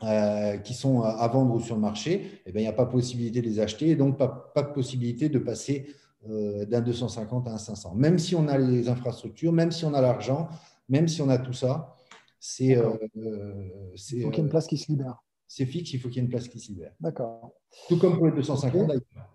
[0.03, 2.85] euh, qui sont à vendre ou sur le marché, eh bien, il n'y a pas
[2.85, 5.87] possibilité de les acheter et donc pas, pas de possibilité de passer
[6.29, 7.95] euh, d'un 250 à un 500.
[7.95, 10.49] Même si on a les infrastructures, même si on a l'argent,
[10.91, 11.96] même si on a tout ça,
[12.41, 12.77] c'est.
[12.77, 15.23] Euh, il faut qu'il y ait une place qui se libère.
[15.49, 16.93] C'est fixe, il faut qu'il y ait une place qui se libère.
[17.01, 17.53] D'accord.
[17.89, 18.91] Tout comme pour les 250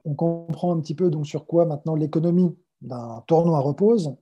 [0.06, 4.16] On comprend un petit peu donc sur quoi maintenant l'économie d'un tournoi repose.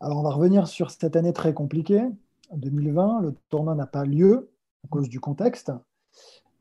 [0.00, 2.02] Alors on va revenir sur cette année très compliquée,
[2.54, 3.20] 2020.
[3.22, 4.50] Le tournoi n'a pas lieu
[4.84, 5.72] à cause du contexte.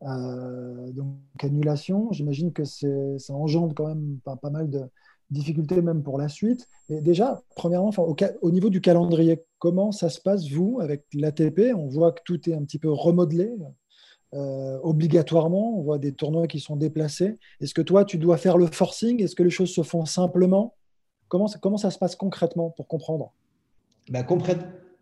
[0.04, 4.82] Euh, donc annulation, j'imagine que ça engendre quand même pas mal de,
[5.30, 6.68] difficultés même pour la suite.
[6.90, 7.92] Et déjà, premièrement,
[8.42, 12.50] au, niveau du calendrier, comment ça se passe, vous, avec l'ATP On voit que tout
[12.50, 13.52] est un petit peu remodelé.
[14.34, 17.38] Euh, obligatoirement, on voit des tournois qui sont déplacés.
[17.62, 19.22] Est-ce que toi, tu dois faire le forcing?
[19.22, 20.76] Est-ce que les choses se font simplement?
[21.30, 23.34] Comment ça, se passe concrètement pour comprendre?
[24.10, 24.26] Bah,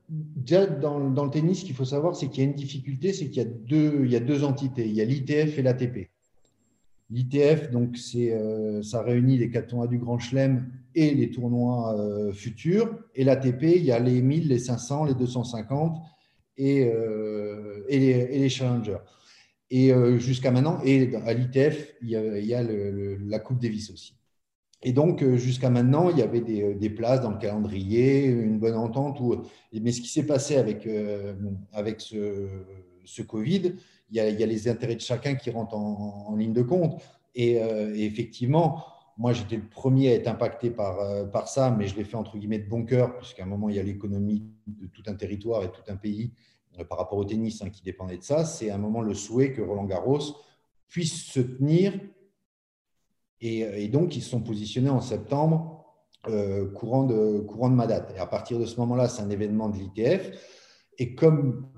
[0.08, 3.30] Déjà, dans, le tennis, ce qu'il faut savoir, c'est qu'il y a une difficulté, c'est
[3.30, 4.88] qu'il y, y a deux entités.
[4.88, 6.10] Il y a l'ITF et l'ATP.
[7.12, 12.34] L'ITF, donc, euh, ça réunit les quatre tournois du Grand Chelem et les tournois euh,
[12.34, 12.98] futurs.
[13.14, 16.02] Et l'ATP, il y a les 1000, les 500, les 250
[16.58, 18.00] et, euh, et,
[18.40, 18.98] les, challengers.
[19.70, 23.92] Et jusqu'à maintenant, et à l'ITF, il y a, il y a la Coupe Davis
[23.92, 24.16] aussi.
[24.82, 29.20] Et donc, jusqu'à maintenant, il y avait des, places dans le calendrier, une bonne entente.
[29.74, 30.88] Mais ce qui s'est passé avec,
[31.74, 33.74] avec ce Covid,
[34.10, 37.02] il y, a, les intérêts de chacun qui rentrent en, ligne de compte.
[37.34, 37.56] Et,
[37.96, 38.86] effectivement,
[39.18, 40.98] moi, j'étais le premier à être impacté par,
[41.32, 43.76] par ça, mais je l'ai fait entre guillemets de bon cœur, puisqu'à un moment, il
[43.76, 46.32] y a l'économie de tout un territoire et tout un pays
[46.84, 48.46] par rapport au tennis hein, qui dépendait de ça.
[48.46, 50.20] C'est à un moment le souhait que Roland Garros
[50.88, 51.94] puisse se tenir.
[53.42, 55.86] Et, donc, ils se sont positionnés en septembre,
[56.74, 58.12] courant, de, courant de ma date.
[58.16, 60.32] Et à partir de ce moment-là, c'est un événement de l'ITF.
[60.98, 61.70] Et comme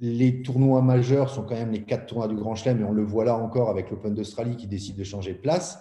[0.00, 3.04] les tournois majeurs sont quand même les quatre tournois du Grand Chelem, et on le
[3.04, 5.78] voit là encore avec l'Open d'Australie qui décide de changer de place,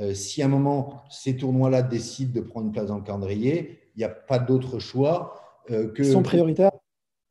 [0.00, 3.78] euh, si à un moment ces tournois-là décident de prendre une place dans le calendrier,
[3.96, 5.34] il n'y a pas d'autre choix
[5.70, 6.02] euh, que.
[6.02, 6.70] Ils sont prioritaires?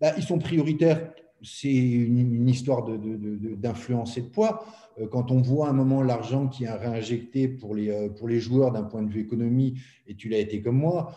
[0.01, 1.11] Bah, Ils sont prioritaires.
[1.43, 4.65] C'est une, histoire d'influence de, et de poids.
[4.99, 8.39] Euh, quand on voit à un moment l'argent qui est réinjecté pour les, pour les
[8.39, 11.11] joueurs d'un point de vue économie, et tu l'as été comme moi,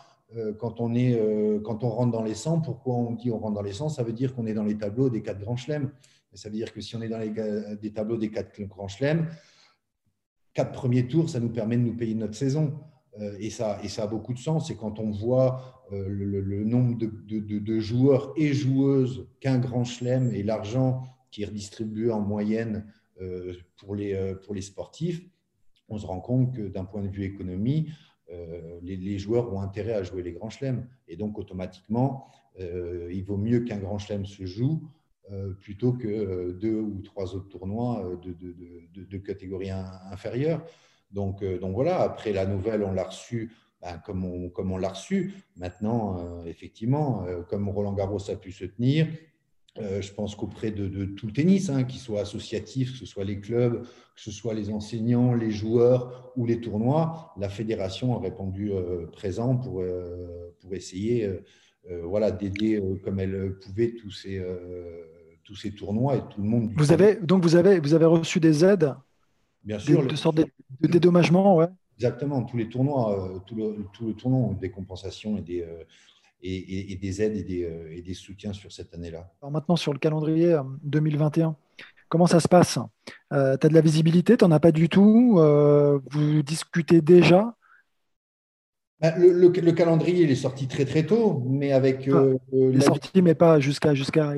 [0.57, 3.55] quand on, est, euh, quand on rentre dans les 100, pourquoi on dit on rentre
[3.55, 5.91] dans les 100 Ça veut dire qu'on est dans les tableaux des quatre grands chelems.
[6.33, 7.33] Ça veut dire que si on est dans les
[7.75, 9.27] des tableaux des quatre grands chelems,
[10.53, 12.79] quatre premiers tours, ça nous permet de nous payer notre saison.
[13.19, 14.69] Euh, et ça, et ça a beaucoup de sens.
[14.71, 20.41] Et quand on voit le, nombre de, de, joueurs et joueuses qu'un grand chelem et
[20.41, 22.85] l'argent qui est redistribué en moyenne
[23.75, 25.21] pour les, pour les sportifs,
[25.89, 27.91] on se rend compte que d'un point de vue économie,
[28.31, 30.87] euh, les, joueurs ont intérêt à jouer les grands chelems.
[31.07, 32.27] Et donc, automatiquement,
[32.59, 34.81] euh, il vaut mieux qu'un grand chelem se joue
[35.31, 40.63] euh, plutôt que deux ou trois autres tournois de, catégorie inférieure.
[41.11, 45.33] Donc, donc, voilà, après la nouvelle, on l'a reçue ben, comme on, l'a reçu.
[45.57, 49.07] Maintenant, effectivement, comme Roland Garros a pu se tenir,
[49.79, 53.23] euh, je pense qu'auprès de, tout le tennis, hein, qu'il soit associatif, que ce soit
[53.23, 58.21] les clubs, que ce soit les enseignants, les joueurs ou les tournois, la fédération a
[58.21, 61.29] répondu euh, présent pour, euh, pour essayer
[62.03, 64.39] voilà, d'aider comme elle pouvait tous ces,
[65.43, 66.71] tous ces tournois et tout le monde.
[66.77, 68.93] Vous avez, donc vous avez, vous avez reçu des aides
[69.63, 70.05] Bien sûr.
[70.05, 70.47] De, sortes de,
[70.87, 71.65] dédommagement, ouais.
[71.97, 75.65] Exactement, tous les tournois, tout, le, tout le tournoi ont des compensations et des,
[76.43, 79.31] et, des aides euh, et des, soutiens sur cette année-là.
[79.41, 81.51] Alors maintenant, sur le calendrier 2021, euh,
[82.09, 82.79] comment ça se passe?
[83.33, 85.39] Euh, Tu as de la visibilité, tu n'en as pas du tout?
[86.09, 87.55] Vous discutez déjà?
[88.99, 92.07] Bah, le, calendrier, il est sorti très très tôt, mais avec.
[92.13, 94.35] Ah, il est sorti, mais pas jusqu'à jusqu'à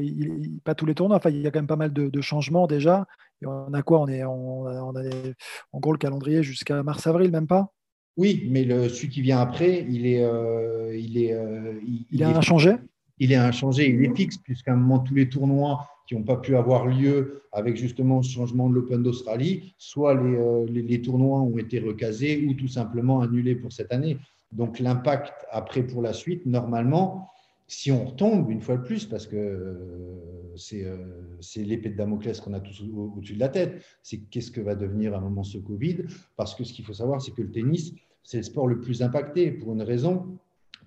[0.64, 1.18] pas tous les tournois.
[1.18, 3.06] Enfin, il y a quand même pas mal de, changements déjà.
[3.46, 4.00] on a quoi?
[4.00, 5.04] On est on a,
[5.74, 7.74] en gros le calendrier jusqu'à mars-avril, même pas?
[8.18, 10.24] Oui, mais le, celui qui vient après, il est.
[10.24, 11.80] Euh, il est, euh,
[12.12, 12.76] il, est inchangé?
[13.20, 16.38] Il est inchangé, il est fixe, puisqu'à un moment, tous les tournois qui n'ont pas
[16.38, 21.40] pu avoir lieu avec justement ce changement de l'Open d'Australie, soit euh, les, les, tournois
[21.40, 24.18] ont été recasés ou tout simplement annulés pour cette année.
[24.52, 27.30] Donc l'impact après pour la suite, normalement,
[27.74, 29.78] si on retombe une fois de plus, parce que
[30.56, 34.76] c'est l'épée de Damoclès qu'on a tous au-dessus de la tête, c'est qu'est-ce que va
[34.76, 36.04] devenir à un moment ce Covid?
[36.36, 39.02] Parce que ce qu'il faut savoir, c'est que le tennis, c'est le sport le plus
[39.02, 40.38] impacté pour une raison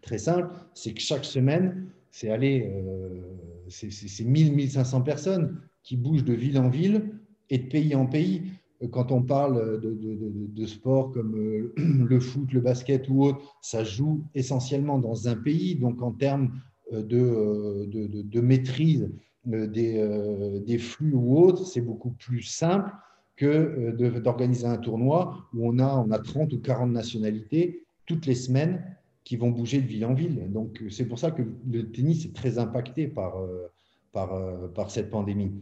[0.02, 3.22] très simple, c'est que chaque semaine, c'est aller, euh,
[3.68, 7.10] c'est 1000-1500 personnes qui bougent de ville en ville
[7.50, 8.42] et de pays en pays.
[8.90, 13.58] Quand on parle de, de, de sport comme euh, le foot, le basket ou autre,
[13.62, 15.76] ça joue essentiellement dans un pays.
[15.76, 16.60] Donc, en termes
[16.92, 19.10] euh, de, de maîtrise
[19.44, 22.90] des, des, flux ou autres, c'est beaucoup plus simple
[23.36, 28.34] que d'organiser un tournoi où on a, on a 30 ou 40 nationalités toutes les
[28.34, 28.82] semaines
[29.26, 30.50] qui vont bouger de ville en ville.
[30.52, 33.68] Donc, c'est pour ça que le tennis est très impacté par, euh,
[34.16, 35.52] euh, par cette pandémie.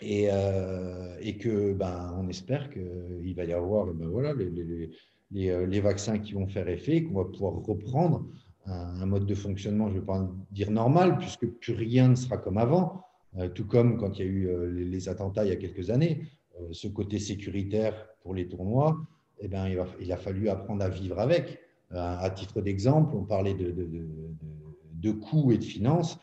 [0.00, 4.90] Et, euh, et que, ben, on espère qu'il va y avoir ben, voilà, les, les,
[5.30, 8.26] les, les, vaccins qui vont faire effet, qu'on va pouvoir reprendre
[8.66, 12.36] un, mode de fonctionnement, je ne vais pas dire normal, puisque plus rien ne sera
[12.36, 13.02] comme avant,
[13.54, 16.26] tout comme quand il y a eu les attentats il y a quelques années.
[16.60, 18.96] Euh, ce côté sécuritaire pour les tournois,
[19.40, 19.68] eh ben,
[20.00, 21.60] il, a fallu apprendre à vivre avec.
[21.92, 23.72] Euh, à titre d'exemple, on parlait de,
[24.92, 26.18] de, coûts et de finances.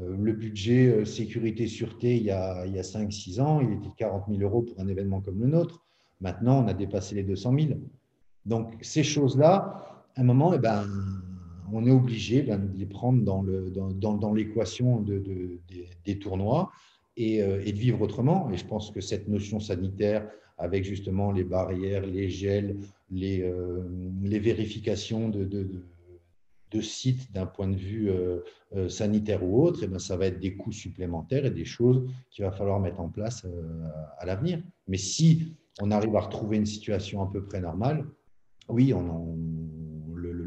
[0.00, 4.40] Euh, le budget sécurité-sûreté, il y a, a 5-6 ans, il était de 40 000
[4.40, 5.84] euros pour un événement comme le nôtre.
[6.20, 7.78] Maintenant, on a dépassé les 200 000.
[8.46, 10.86] Donc, ces choses-là, à un moment, eh ben,
[11.72, 15.04] on est obligé ben, de les prendre dans l'équation
[16.04, 16.70] des tournois.
[17.20, 18.50] Euh, et, de vivre autrement.
[18.50, 22.76] Et je pense que cette notion sanitaire, avec justement les barrières, les gels,
[23.10, 23.82] les, euh,
[24.22, 25.68] vérifications de,
[26.80, 30.56] sites d'un point de vue euh, sanitaire ou autre, eh bien ça va être des
[30.56, 33.46] coûts supplémentaires et des choses qu'il va falloir mettre en place
[34.18, 34.60] à l'avenir.
[34.88, 38.04] Mais si on arrive à retrouver une situation à peu près normale,
[38.68, 39.63] oui, on le,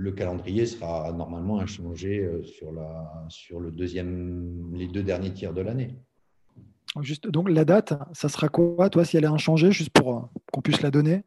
[0.07, 5.61] le, calendrier sera normalement inchangé sur, la, sur le deuxième, les deux derniers tiers de
[5.61, 5.95] l'année.
[7.01, 10.21] Juste, donc la date, ça sera quoi, toi, si elle est inchangée, juste pour euh,
[10.51, 11.23] qu'on puisse la donner?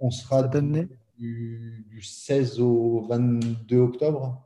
[0.00, 4.42] On sera du, du, 16 au 22 octobre.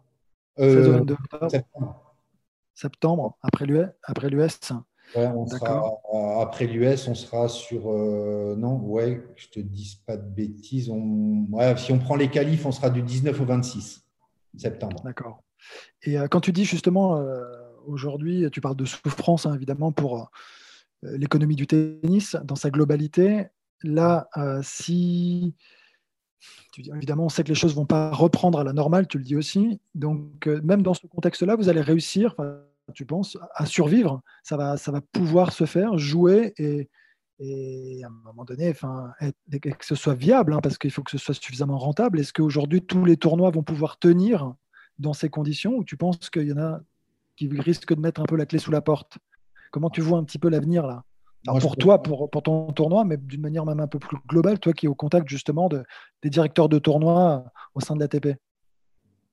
[0.58, 1.50] 16 au 22 octobre.
[1.50, 2.14] Septembre.
[2.74, 3.86] Septembre, après l'US.
[4.04, 4.72] Après l'US.
[5.14, 7.84] Après l'US, on sera sur.
[8.56, 10.90] non, ouais, je te dis pas de bêtises.
[10.90, 14.04] On, si on prend les qualifs, on sera du 19 au 26
[14.56, 15.02] septembre.
[15.04, 15.42] D'accord.
[16.02, 17.22] Et quand tu dis justement
[17.86, 20.30] aujourd'hui, tu parles de souffrance, hein, évidemment, pour
[21.04, 23.46] euh, l'économie du tennis dans sa globalité.
[23.82, 25.54] Là, euh, si
[26.94, 29.24] évidemment, on sait que les choses ne vont pas reprendre à la normale, tu le
[29.24, 29.80] dis aussi.
[29.94, 32.36] Donc, euh, même dans ce contexte-là, vous allez réussir,
[32.94, 34.22] tu penses, à survivre.
[34.42, 36.88] Ça va, ça va pouvoir se faire, jouer et,
[37.40, 39.12] et à un moment donné, enfin,
[39.60, 42.20] que ce soit viable, hein, parce qu'il faut que ce soit suffisamment rentable.
[42.20, 44.54] Est-ce qu'aujourd'hui, tous les tournois vont pouvoir tenir
[44.98, 46.80] dans ces conditions ou tu penses qu'il y en a
[47.36, 49.18] qui risquent de mettre un peu la clé sous la porte?
[49.70, 51.04] Comment tu vois un petit peu l'avenir là?
[51.60, 54.72] Pour toi, pour, pour, ton tournoi, mais d'une manière même un peu plus globale, toi
[54.72, 55.84] qui es au contact justement de,
[56.22, 58.36] des directeurs de tournoi au sein de l'ATP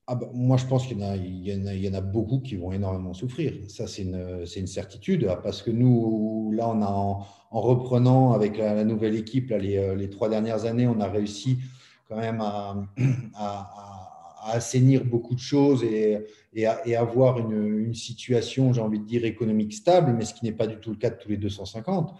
[0.08, 3.54] ah bah, moi, je pense qu'il y, y, en a beaucoup qui vont énormément souffrir.
[3.68, 5.28] Ça, c'est une, une, certitude.
[5.42, 7.26] Parce que nous, là, on a, en,
[7.62, 11.58] reprenant avec la, nouvelle équipe là, les, euh, les, trois dernières années, on a réussi
[12.08, 12.76] quand même à,
[13.36, 19.26] à, assainir beaucoup de choses et, et, avoir une, une situation, j'ai envie de dire,
[19.26, 22.14] économique stable, mais ce qui n'est pas du tout le cas de tous les 250.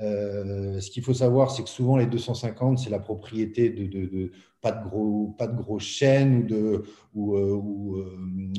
[0.00, 4.72] Euh, ce qu'il faut savoir, c'est que souvent les 250, c'est la propriété de, pas
[4.72, 6.82] de gros, pas de grosses chaînes ou de
[7.14, 7.62] ou, euh,
[7.96, 8.18] euh,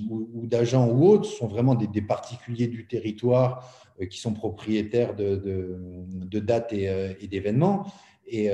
[0.10, 3.68] ou, d'agents ou autres, ce sont vraiment des, particuliers du territoire
[4.10, 7.86] qui sont propriétaires de, dates et, d'événements.
[8.28, 8.50] Et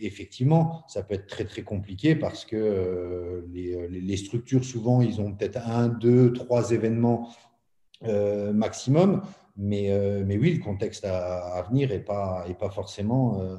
[0.00, 5.58] effectivement, ça peut être très très compliqué parce que les, structures souvent, ils ont peut-être
[5.66, 7.30] un, deux, trois événements
[8.02, 9.22] maximum.
[9.56, 13.56] Mais, euh, mais oui, le contexte à, venir n'est pas, est pas forcément euh,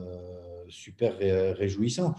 [0.70, 2.14] super réjouissant.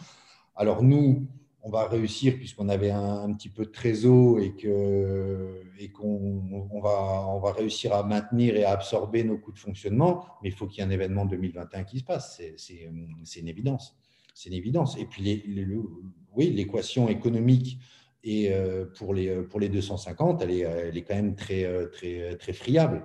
[0.57, 1.27] Alors nous,
[1.63, 4.53] on va réussir puisqu'on avait un, petit peu de trésor et
[5.93, 10.25] qu'on va, réussir à maintenir et à absorber nos coûts de fonctionnement.
[10.43, 12.41] Mais il faut qu'il y ait un événement 2021 qui se passe.
[12.57, 12.91] C'est
[13.41, 13.97] une évidence.
[14.35, 14.97] C'est une évidence.
[14.99, 15.45] Et puis,
[16.35, 17.79] oui, l'équation économique
[18.27, 23.05] euh, pour les, pour les 250, elle est, quand même très friable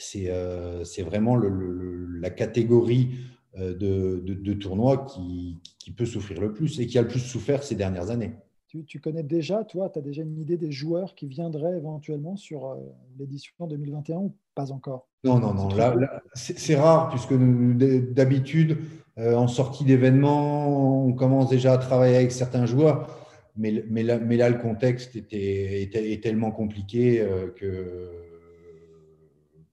[0.00, 3.10] c'est euh, vraiment la catégorie
[3.58, 5.60] euh, de, de, tournoi qui,
[5.96, 8.30] peut souffrir le plus et qui a le plus souffert ces dernières années.
[8.86, 12.66] Tu, connais déjà, toi, tu as déjà une idée des joueurs qui viendraient éventuellement sur
[12.66, 12.76] euh,
[13.18, 15.08] l'édition 2021 ou pas encore?
[15.24, 15.68] Non, non, non.
[16.34, 17.34] c'est rare puisque
[18.14, 18.78] d'habitude,
[19.18, 23.18] en sortie d'événements, on commence déjà à travailler avec certains joueurs.
[23.56, 27.22] Mais, mais, là, mais là, le contexte était, est tellement compliqué
[27.56, 28.29] que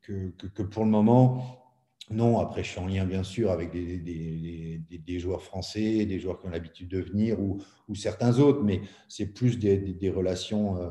[0.08, 1.63] que, pour le moment,
[2.10, 2.39] non.
[2.39, 6.50] Après, je suis en lien, bien sûr, avec des, joueurs français, des joueurs qui ont
[6.50, 7.60] l'habitude de venir ou,
[7.96, 10.89] certains autres, mais c'est plus des, relations euh,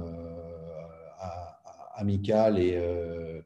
[1.95, 3.41] amicales et, euh,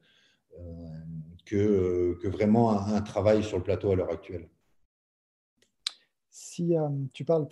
[0.59, 4.49] euh, que, vraiment un, travail sur le plateau à l'heure actuelle
[6.41, 6.73] si
[7.13, 7.47] tu parles,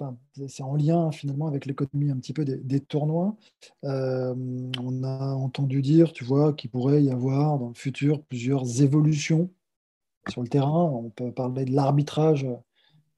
[0.49, 3.37] c'est en lien finalement avec l'économie un petit peu des, tournois.
[3.83, 9.51] on a entendu dire, tu vois, qu'il pourrait y avoir dans le futur plusieurs évolutions
[10.31, 10.85] sur le terrain.
[10.85, 12.47] On peut parler de l'arbitrage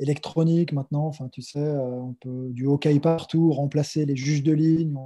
[0.01, 1.07] électronique maintenant.
[1.07, 4.97] Enfin, tu sais, on peut du hockey partout, remplacer les juges de ligne,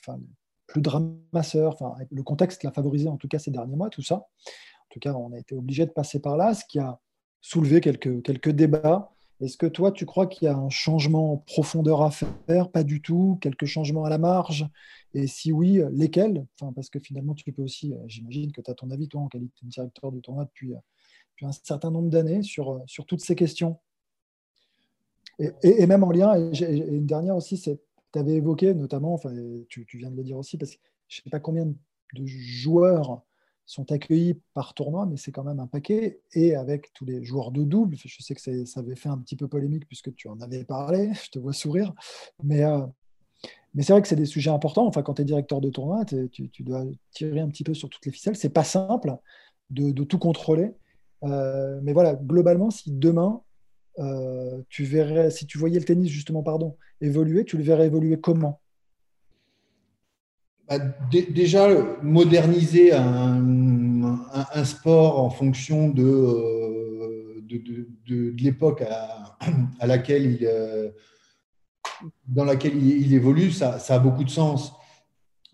[0.00, 0.18] enfin,
[0.66, 1.74] plus de ramasseurs.
[1.74, 4.16] Enfin, le contexte l'a favorisé en tout cas ces derniers mois, tout ça.
[4.16, 6.98] En tout cas, on a été obligé de passer par là, ce qui a
[7.40, 11.36] soulevé quelques, quelques débats est-ce que toi, tu crois qu'il y a un changement en
[11.36, 12.70] profondeur à faire?
[12.70, 13.38] Pas du tout.
[13.40, 14.66] Quelques changements à la marge?
[15.14, 16.44] Et si oui, lesquels?
[16.60, 19.20] Enfin, Parce que finalement, tu peux aussi, euh, j'imagine que tu as ton avis, toi,
[19.20, 20.78] en qualité de directeur du tournoi depuis, euh,
[21.42, 23.78] un certain nombre d'années sur, euh, toutes ces questions.
[25.38, 27.80] Et, même en lien, et, une dernière aussi, c'est
[28.12, 29.20] tu avais évoqué notamment,
[29.68, 33.22] tu, viens de le dire aussi, parce que je ne sais pas combien de joueurs
[33.68, 36.20] sont accueillis par tournoi, mais c'est quand même un paquet.
[36.32, 39.36] Et avec tous les joueurs de double, je sais que ça avait fait un petit
[39.36, 41.92] peu polémique puisque tu en avais parlé, je te vois sourire.
[42.42, 42.80] Mais, euh,
[43.74, 44.86] mais c'est vrai que c'est des sujets importants.
[44.86, 48.06] Enfin, quand tu es directeur de tournoi, tu, dois tirer un petit peu sur toutes
[48.06, 48.36] les ficelles.
[48.36, 49.14] C'est pas simple
[49.68, 50.72] de, tout contrôler.
[51.24, 53.42] Euh, mais voilà, globalement, si demain,
[53.98, 58.18] euh, tu verrais, si tu voyais le tennis justement, pardon, évoluer, tu le verrais évoluer
[58.18, 58.60] comment?
[60.68, 60.78] Bah,
[61.10, 61.68] déjà,
[62.02, 67.40] moderniser un, sport en fonction de, euh,
[68.38, 70.90] l'époque à, laquelle il, euh,
[72.26, 74.74] dans laquelle il, évolue, ça, a beaucoup de sens.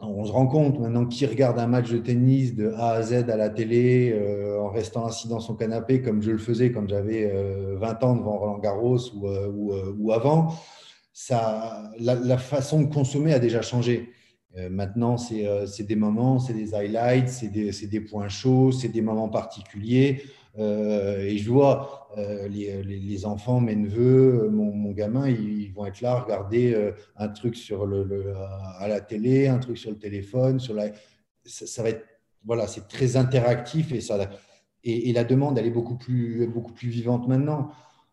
[0.00, 3.30] on se rend compte maintenant qui regarde un match de tennis de A à Z
[3.30, 6.88] à la télé euh, en restant assis dans son canapé comme je le faisais quand
[6.88, 7.32] j'avais
[7.76, 10.54] 20 ans devant Roland Garros ou, avant.
[11.12, 14.10] Ça, la, façon de consommer a déjà changé.
[14.70, 19.28] Maintenant, c'est des moments, c'est des highlights, c'est des, des, points chauds, c'est des moments
[19.28, 20.22] particuliers.
[20.58, 25.84] Euh, et je vois euh, les, les, enfants, mes neveux, mon, mon, gamin, ils, vont
[25.86, 28.34] être là regarder euh, un truc sur le,
[28.78, 30.90] à la télé, un truc sur le téléphone, sur la,
[31.44, 32.04] ça, va être
[32.44, 34.30] voilà, c'est très interactif et ça
[34.84, 37.70] et, la demande elle est beaucoup plus beaucoup plus vivante maintenant.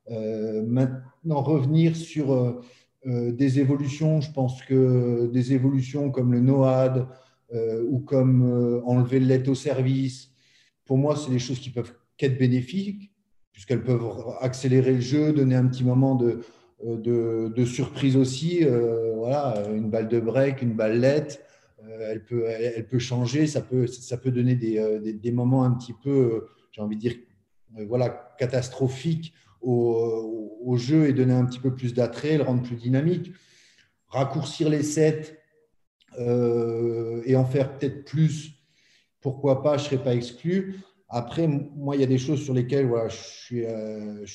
[0.10, 2.62] maintenant revenir sur
[3.06, 7.08] des évolutions, je pense que des évolutions comme le NOAD
[7.88, 10.32] ou comme enlever le au service,
[10.86, 13.12] pour moi c'est des choses qui peuvent qu'être bénéfiques,
[13.52, 14.06] puisqu'elles peuvent
[14.40, 16.42] accélérer le jeu, donner un petit moment de,
[16.84, 18.64] de, surprise aussi.
[18.64, 21.44] Euh, voilà, une balle de break, une balle lette,
[21.84, 25.64] euh, elle, peut, elle, peut changer, ça peut, ça peut donner des, euh, des, moments
[25.64, 27.16] un petit peu, j'ai envie de dire,
[27.88, 33.32] voilà, catastrophiques au, jeu et donner un petit peu plus d'attrait, le rendre plus dynamique.
[34.08, 35.38] Raccourcir les sets
[36.18, 38.54] et en faire peut-être plus,
[39.22, 40.82] pourquoi pas, je ne serais pas exclu.
[41.08, 44.26] Après, moi, il y a des choses sur lesquelles voilà, je, suis, euh,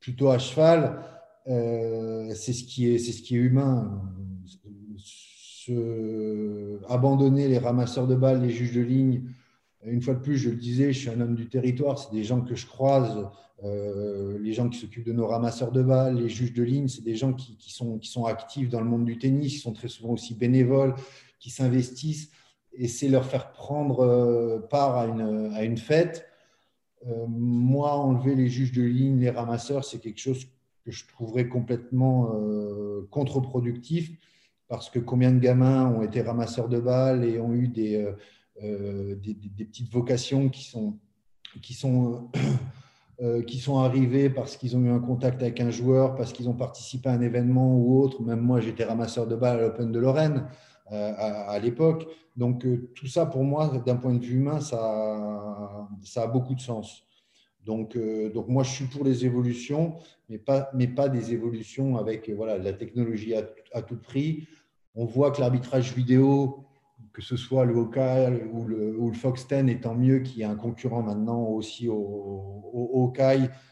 [0.00, 1.02] plutôt à cheval.
[1.48, 4.02] Euh, c'est ce, qui est, ce qui est humain.
[6.88, 9.24] abandonner les ramasseurs de balles, les juges de ligne,
[9.82, 12.24] une fois de plus, je le disais, je suis un homme du territoire, c'est des
[12.24, 13.26] gens que je croise,
[13.64, 17.04] euh, les gens qui s'occupent de nos ramasseurs de balles, les juges de ligne, c'est
[17.04, 19.88] des gens qui, sont, qui sont actifs dans le monde du tennis, qui sont très
[19.88, 20.94] souvent aussi bénévoles,
[21.38, 22.30] qui s'investissent
[22.76, 26.26] et c'est leur faire prendre euh, part à une, à une fête.
[27.06, 30.46] Euh, moi, enlever les juges de ligne, les ramasseurs, c'est quelque chose
[30.84, 34.10] que je trouverais complètement euh, contre-productif
[34.68, 38.10] parce que combien de gamins ont été ramasseurs de balles et ont eu des,
[38.60, 40.98] des, des, petites vocations qui sont,
[41.62, 42.30] qui sont,
[43.46, 46.54] qui sont arrivées parce qu'ils ont eu un contact avec un joueur, parce qu'ils ont
[46.54, 48.22] participé à un événement ou autre.
[48.22, 50.48] Même moi, j'étais ramasseur de balles à l'Open de Lorraine.
[50.92, 52.06] Euh, à, l'époque.
[52.36, 54.76] Donc euh, tout ça, pour moi, d'un point de vue humain, ça,
[56.16, 57.04] a beaucoup de sens.
[57.64, 59.94] Donc, euh, donc moi, je suis pour les évolutions,
[60.28, 64.46] mais pas, mais pas des évolutions avec voilà, la technologie à tout prix.
[64.94, 66.66] On voit que l'arbitrage vidéo,
[67.14, 70.42] que ce soit le Hawkeye ou le, ou le Fox 10, étant mieux qu'il y
[70.42, 73.12] ait un concurrent maintenant aussi au, au,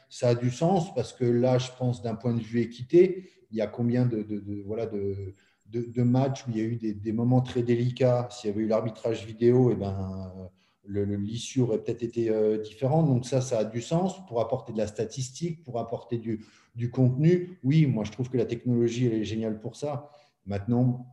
[0.08, 3.58] ça a du sens parce que là, je pense d'un point de vue équité, il
[3.58, 4.24] y a combien de,
[4.64, 8.62] voilà, de, matchs où il y a eu des, moments très délicats, s'il y avait
[8.62, 10.50] eu l'arbitrage vidéo, et eh ben,
[10.86, 13.06] l'issue aurait peut-être été euh, différente.
[13.06, 16.44] Donc ça, ça a du sens pour apporter de la statistique, pour apporter du,
[16.76, 17.58] du contenu.
[17.64, 20.10] Oui, moi, je trouve que la technologie, elle est géniale pour ça.
[20.46, 21.06] Maintenant,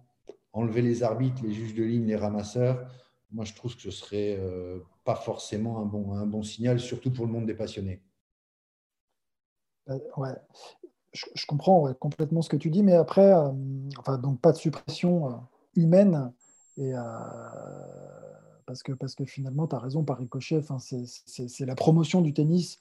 [0.54, 2.88] enlever les arbitres, les juges de ligne, les ramasseurs,
[3.32, 7.12] moi, je trouve que ce serait euh, pas forcément un bon, un bon signal, surtout
[7.12, 8.02] pour le monde des passionnés.
[9.90, 10.36] Euh, ouais
[11.12, 13.52] je, comprends complètement ce que tu dis, mais après, euh,
[13.98, 15.42] enfin, donc pas de suppression
[15.76, 16.32] humaine,
[16.78, 16.94] et,
[18.68, 22.80] parce, que, parce que finalement, tu as raison, par ricochet, c'est la promotion du tennis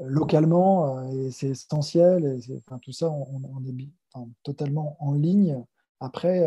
[0.00, 3.88] localement, et c'est essentiel, et enfin, tout ça, on, est
[4.42, 5.64] totalement en ligne.
[6.02, 6.44] Après,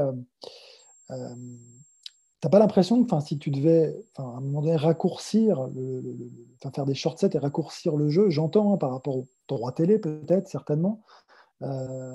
[1.07, 1.13] tu
[2.43, 6.03] n'as pas l'impression que si tu devais, à un moment donné, raccourcir, le,
[6.73, 9.97] faire des short sets et raccourcir le jeu, j'entends hein, par rapport au droit télé
[9.97, 11.01] peut-être, certainement,
[11.61, 12.13] euh,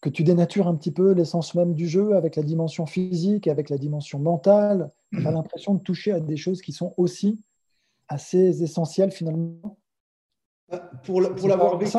[0.00, 3.70] que tu dénatures un petit peu l'essence même du jeu avec la dimension physique, avec
[3.70, 4.92] la dimension mentale.
[5.12, 7.40] Tu as l'impression de toucher à des choses qui sont aussi
[8.08, 9.78] assez essentielles finalement
[11.04, 11.96] pour, pour l'avoir vécu,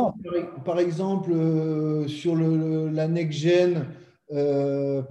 [0.63, 3.85] par exemple, euh, sur le, la next-gen,
[4.31, 5.01] euh,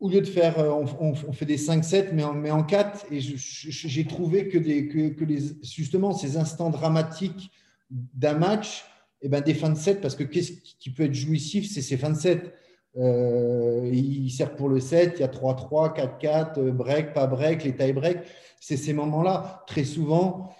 [0.00, 4.48] au lieu de faire, on, fait des 5-7, mais, mais, en 4, et j'ai trouvé
[4.48, 7.50] que, des, que, que les, justement ces instants dramatiques
[7.90, 8.84] d'un match,
[9.20, 11.82] et eh ben des fins de set, parce que qu'est-ce qui peut être jouissif, c'est
[11.82, 12.52] ces fins de set.
[12.98, 17.64] Euh, il sert pour le set, il y a 3-3, 4-4, euh, break, pas break,
[17.64, 18.18] les tie break.
[18.60, 19.64] C'est ces moments-là.
[19.66, 20.50] Très souvent,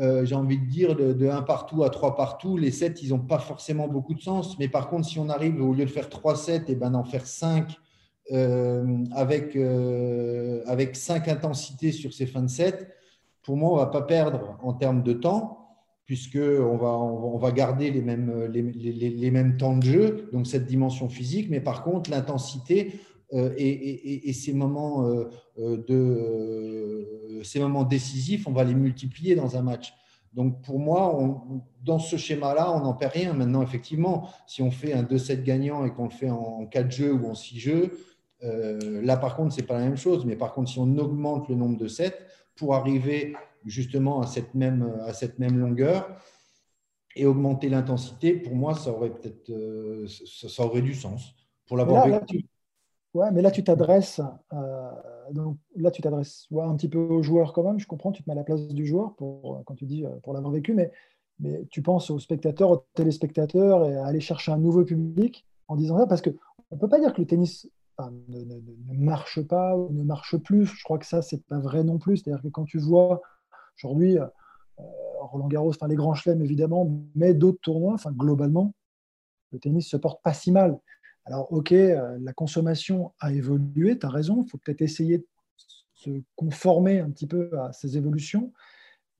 [0.00, 3.18] euh, j'ai envie de dire, de, 1 partout à 3 partout, les sets, ils n'ont
[3.18, 4.58] pas forcément beaucoup de sens.
[4.58, 7.04] Mais par contre, si on arrive, au lieu de faire 3 sets, et ben d'en
[7.04, 7.76] faire 5
[9.12, 9.56] avec,
[10.66, 12.88] avec 5 intensités sur ces fins de set,
[13.42, 15.58] pour moi, on ne va pas perdre en termes de temps
[16.04, 20.66] puisqu'on va, on va garder les mêmes, les, les, mêmes temps de jeu, donc cette
[20.66, 23.00] dimension physique, mais par contre, l'intensité
[23.32, 29.34] euh, et, et, ces, moments, euh, euh, de, ces moments décisifs, on va les multiplier
[29.34, 29.94] dans un match.
[30.34, 33.32] Donc pour moi, on, dans ce schéma-là, on n'en perd rien.
[33.32, 37.12] Maintenant, effectivement, si on fait un 2-7 gagnant et qu'on le fait en 4 jeux
[37.12, 37.98] ou en 6 jeux,
[38.40, 40.26] là, par contre, ce n'est pas la même chose.
[40.26, 42.18] Mais par contre, si on augmente le nombre de sets
[42.56, 46.08] pour arriver justement à cette même, à cette même longueur
[47.14, 49.52] et augmenter l'intensité, pour moi, ça aurait peut-être
[50.08, 51.34] ça, aurait du sens.
[51.66, 52.46] Pour l'avoir vécu.
[53.14, 54.20] Ouais, mais là, tu t'adresses
[54.54, 54.90] euh,
[55.32, 57.78] donc là, tu t'adresses un petit peu aux joueurs quand même.
[57.78, 60.10] Je comprends, tu te mets à la place du joueur pour, quand tu dis euh,
[60.22, 60.90] pour l'avoir vécu, mais,
[61.70, 65.98] tu penses aux spectateurs, aux téléspectateurs et à aller chercher un nouveau public en disant
[65.98, 66.34] ça parce qu'on
[66.70, 70.66] ne peut pas dire que le tennis ne, marche pas ou ne marche plus.
[70.66, 72.18] Je crois que ça, c'est pas vrai non plus.
[72.18, 73.22] C'est-à-dire que quand tu vois
[73.76, 74.26] aujourd'hui euh,
[75.18, 78.72] Roland Garros, enfin les grands chelems évidemment, mais d'autres tournois, enfin globalement,
[79.50, 80.78] le tennis se porte pas si mal.
[81.24, 85.26] Alors, OK, euh, la consommation a évolué, tu as raison, il faut peut-être essayer de
[85.94, 88.52] se conformer un petit peu à ces évolutions,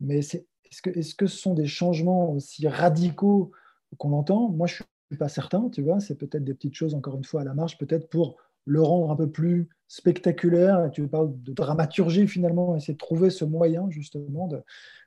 [0.01, 3.53] mais est-ce que, ce sont des changements aussi radicaux
[3.99, 4.49] qu'on entend?
[4.49, 7.43] Moi, je suis pas certain, tu vois, c'est peut-être des petites choses, encore une fois,
[7.43, 10.91] à la marge, peut-être pour le rendre un peu plus spectaculaire.
[10.93, 14.63] Tu parles de dramaturgie finalement, essayer de trouver ce moyen justement de,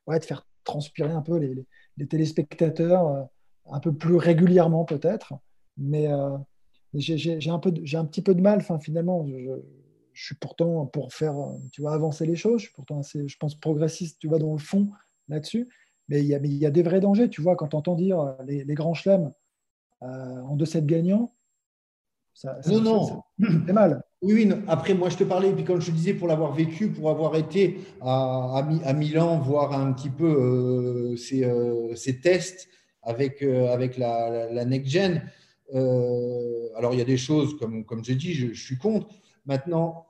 [0.07, 1.65] de faire transpirer un peu les,
[2.07, 3.23] téléspectateurs euh,
[3.71, 5.33] un peu plus régulièrement peut-être.
[5.77, 6.37] Mais, euh,
[6.99, 8.59] j'ai un, peu, un petit peu de mal.
[8.59, 9.61] Enfin, finalement, je,
[10.13, 11.35] suis pourtant pour faire,
[11.71, 12.61] tu vois, avancer les choses.
[12.61, 14.89] Je suis pourtant assez, je pense, progressiste, tu vois, dans le fond
[15.27, 15.69] là-dessus.
[16.07, 17.95] Mais il y, a, il y a des vrais dangers, tu vois, quand tu entends
[17.95, 19.33] dire les, grands chelems
[20.03, 20.05] euh,
[20.41, 21.33] en 2-7 gagnants.
[22.33, 23.23] Ça, non, non.
[23.39, 24.03] C'est mal.
[24.21, 26.53] Oui, oui après, moi, je te parlais, et puis comme je te disais, pour l'avoir
[26.53, 32.19] vécu, pour avoir été à, à, Milan, voir un petit peu euh, ces, euh, ces,
[32.19, 32.67] tests
[33.01, 35.23] avec, avec la, la, la next-gen,
[35.73, 39.07] euh, alors, il y a des choses, comme, comme j'ai dit, je, suis contre.
[39.45, 40.05] Maintenant,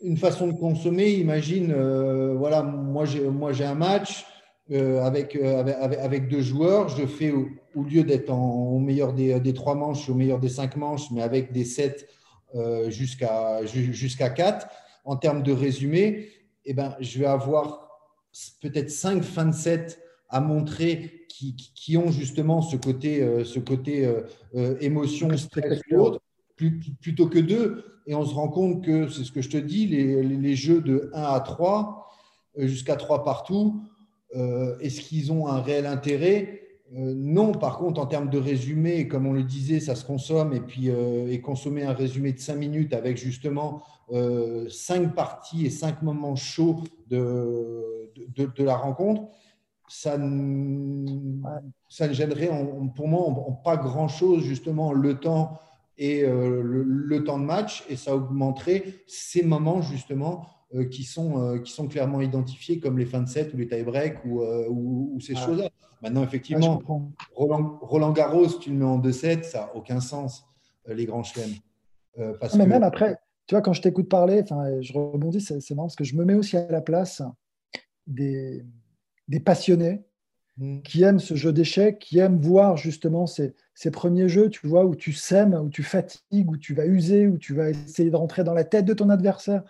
[0.00, 4.26] une façon de consommer, imagine, euh, voilà, moi j'ai un match
[4.70, 9.74] euh, avec, avec, deux joueurs, je fais au, lieu d'être au meilleur des, des, trois
[9.74, 12.06] manches, au meilleur des cinq manches, mais avec des sets
[12.88, 14.66] jusqu'à jusqu'à quatre,
[15.04, 16.28] en termes de résumé,
[16.64, 17.88] eh ben, je vais avoir
[18.60, 19.98] peut-être cinq fins de set
[20.28, 24.22] à montrer qui, ont justement ce côté, euh, ce côté euh,
[24.54, 25.80] euh, émotion, stress
[26.56, 27.84] plutôt que deux.
[28.06, 30.80] Et on se rend compte que, c'est ce que je te dis, les, les jeux
[30.80, 32.06] de 1 à 3,
[32.56, 33.82] jusqu'à 3 partout,
[34.80, 36.62] est-ce qu'ils ont un réel intérêt?
[36.92, 40.60] Non, par contre, en termes de résumé, comme on le disait, ça se consomme et
[40.60, 46.02] puis et consommer un résumé de 5 minutes avec justement euh, 5 parties et 5
[46.02, 49.22] moments chauds de, de, de la rencontre,
[49.88, 51.40] ça ne,
[51.88, 52.50] ça ne gênerait
[52.94, 55.58] pour moi en, pas grand-chose, justement, le temps
[55.98, 61.40] et euh, le, temps de match, et ça augmenterait ces moments, justement, euh, qui, sont,
[61.40, 65.18] euh, qui sont clairement identifiés comme les fins de set ou les tie-break ou, ou,
[65.20, 65.70] ces choses-là.
[66.02, 66.82] Maintenant, effectivement,
[67.34, 70.44] Roland, Roland, Garros, tu le mets en 2-7, ça n'a aucun sens,
[70.86, 71.54] les grands chelems.
[72.38, 73.16] parce Mais même après,
[73.46, 74.44] tu vois, quand je t'écoute parler,
[74.80, 77.22] je rebondis, c'est marrant parce que je me mets aussi à la place
[78.06, 78.62] des
[79.28, 80.04] des passionnés
[80.58, 80.82] mm.
[80.82, 83.54] qui aiment ce jeu d'échecs, qui aiment voir justement ces,
[83.92, 87.38] premiers jeux, tu vois, où tu sèmes, où tu fatigues, où tu vas user, où
[87.38, 89.62] tu vas essayer de rentrer dans la tête de ton adversaire,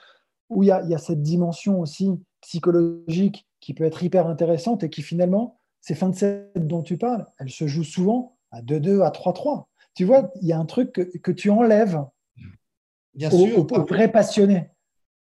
[0.48, 5.02] où il y a, cette dimension aussi psychologique qui peut être hyper intéressante et qui
[5.02, 9.10] finalement, ces fins de set dont tu parles, elles se jouent souvent à 2-2, à
[9.10, 9.66] 3-3.
[9.94, 12.04] Tu vois, il y a un truc que, tu enlèves
[13.14, 14.68] Bien sûr, aux vrais passionnés.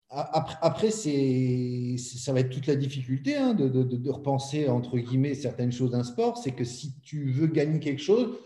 [0.09, 6.03] Après, ça va être toute la difficulté hein, de, repenser, entre guillemets, certaines choses d'un
[6.03, 6.37] sport.
[6.37, 8.37] C'est que si tu veux gagner quelque chose,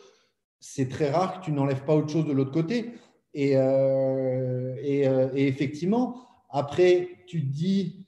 [0.60, 2.92] c'est très rare que tu n'enlèves pas autre chose de l'autre côté.
[3.34, 6.16] Et, euh, euh, et, effectivement,
[6.50, 8.08] après, tu te dis,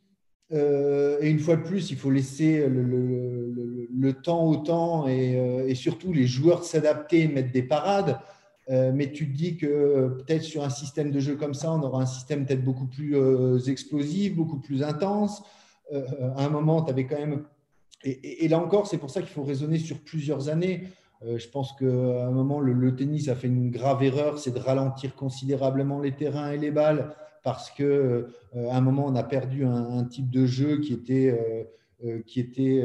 [0.52, 5.34] euh, et une fois de plus, il faut laisser le, temps au temps et,
[5.68, 8.20] et surtout les joueurs s'adapter, mettre des parades.
[8.72, 11.82] Euh, mais tu te dis que peut-être sur un système de jeu comme ça, on
[11.82, 15.44] aura un système peut-être beaucoup plus euh, explosif, beaucoup plus intense.
[15.92, 16.06] Euh,
[16.38, 17.44] à un moment, tu avais quand même.
[18.04, 20.88] Et, là encore, c'est pour ça qu'il faut raisonner sur plusieurs années.
[21.24, 25.16] je pense qu'à un moment, le, tennis a fait une grave erreur, c'est de ralentir
[25.16, 27.14] considérablement les terrains et les balles,
[27.44, 27.84] parce qu'à
[28.56, 31.68] un moment, on a perdu un, type de jeu qui était,
[32.26, 32.84] qui était,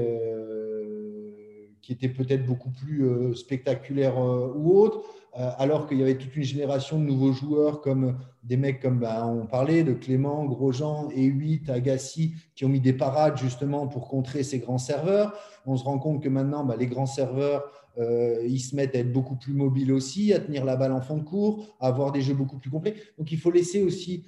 [1.80, 5.03] qui était peut-être beaucoup plus spectaculaire ou autre.
[5.39, 9.01] Euh, alors qu'il y avait toute une génération de nouveaux joueurs comme des mecs comme
[9.01, 14.09] bah, on parlait de Clément, Grosjean, E8, Agassi, qui ont mis des parades justement pour
[14.09, 15.34] contrer ces grands serveurs.
[15.66, 17.64] On se rend compte que maintenant, bah, les grands serveurs,
[17.99, 21.03] euh, ils se mettent à être beaucoup plus mobiles aussi, à tenir la balle en
[21.03, 22.95] fond de cours, à avoir des jeux beaucoup plus complets.
[23.18, 24.24] Donc il faut laisser aussi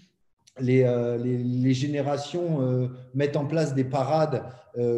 [0.61, 4.45] les, euh, générations mettre en place des parades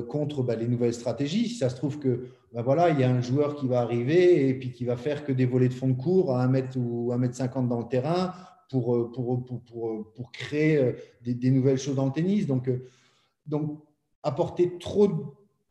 [0.08, 1.48] contre bah, les nouvelles stratégies.
[1.48, 4.48] Si ça se trouve que ben voilà, il y a un joueur qui va arriver
[4.48, 6.76] et puis qui va faire que des volets de fond de cours à 1 mètre
[6.76, 8.34] ou 1 mètre 50 dans le terrain
[8.68, 12.46] pour, pour, pour, pour créer des, nouvelles choses dans le tennis.
[12.46, 12.68] Donc,
[13.46, 13.78] donc
[14.22, 15.14] apporter trop de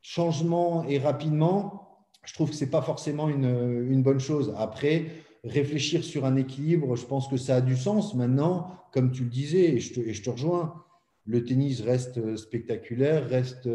[0.01, 4.53] changements et rapidement, je trouve que ce n'est pas forcément une, une, bonne chose.
[4.57, 5.07] Après,
[5.43, 8.13] réfléchir sur un équilibre, je pense que ça a du sens.
[8.15, 10.83] Maintenant, comme tu le disais, et je te, rejoins,
[11.25, 13.67] le tennis reste spectaculaire, reste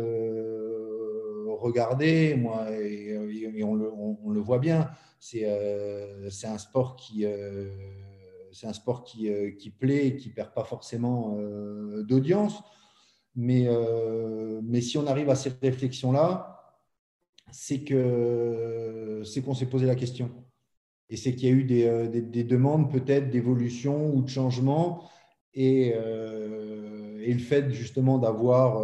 [1.64, 3.16] regardé, moi, et,
[3.64, 4.90] on, le, on, le, voit bien.
[5.18, 7.70] C'est euh, un sport qui, euh,
[8.62, 11.38] un sport qui, euh, plaît et qui perd pas forcément
[12.02, 12.62] d'audience.
[13.34, 13.66] Mais,
[14.80, 15.34] si on arrive à
[17.50, 20.30] c'est que c'est qu'on s'est posé la question.
[21.10, 25.02] Et c'est qu'il y a eu des, des, des demandes peut-être d'évolution ou de changement.
[25.54, 28.82] Et, et, le fait justement d'avoir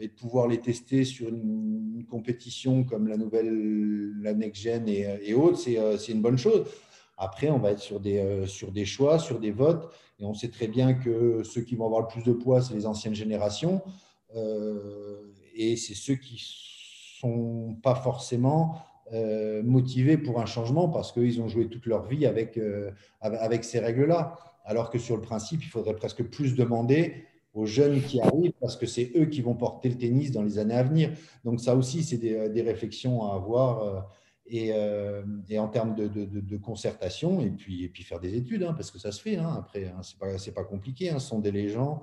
[0.00, 1.68] et de pouvoir les tester sur une,
[2.08, 6.66] compétition comme la nouvelle, la next gen et, autres, euh, c'est une bonne chose.
[7.16, 10.34] Après, on va être sur des, euh, sur des choix, sur des votes, et on
[10.34, 13.14] sait très bien que ceux qui vont avoir le plus de poids, c'est les anciennes
[13.14, 13.82] générations,
[14.34, 15.20] euh,
[15.54, 16.40] et c'est ceux qui
[17.20, 18.78] sont pas forcément
[19.64, 22.58] motivés pour un changement parce qu'ils ont joué toute leur vie avec,
[23.20, 24.36] avec ces règles-là.
[24.64, 28.76] Alors que sur le principe, il faudrait presque plus demander aux jeunes qui arrivent parce
[28.76, 31.10] que c'est eux qui vont porter le tennis dans les années à venir.
[31.44, 34.00] Donc ça aussi, c'est des, euh, réflexions à avoir euh,
[34.46, 38.74] et, euh, et, en termes de, concertation et puis, et puis faire des études, hein,
[38.74, 42.00] parce que ça se fait hein, après, hein, c'est pas, pas compliqué, sonder les gens,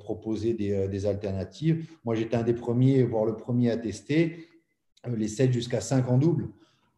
[0.00, 1.86] proposer des, des, alternatives.
[2.04, 4.38] Moi, j'étais un des premiers, voire le premier à tester
[5.14, 6.48] les 7 jusqu'à 5 en double.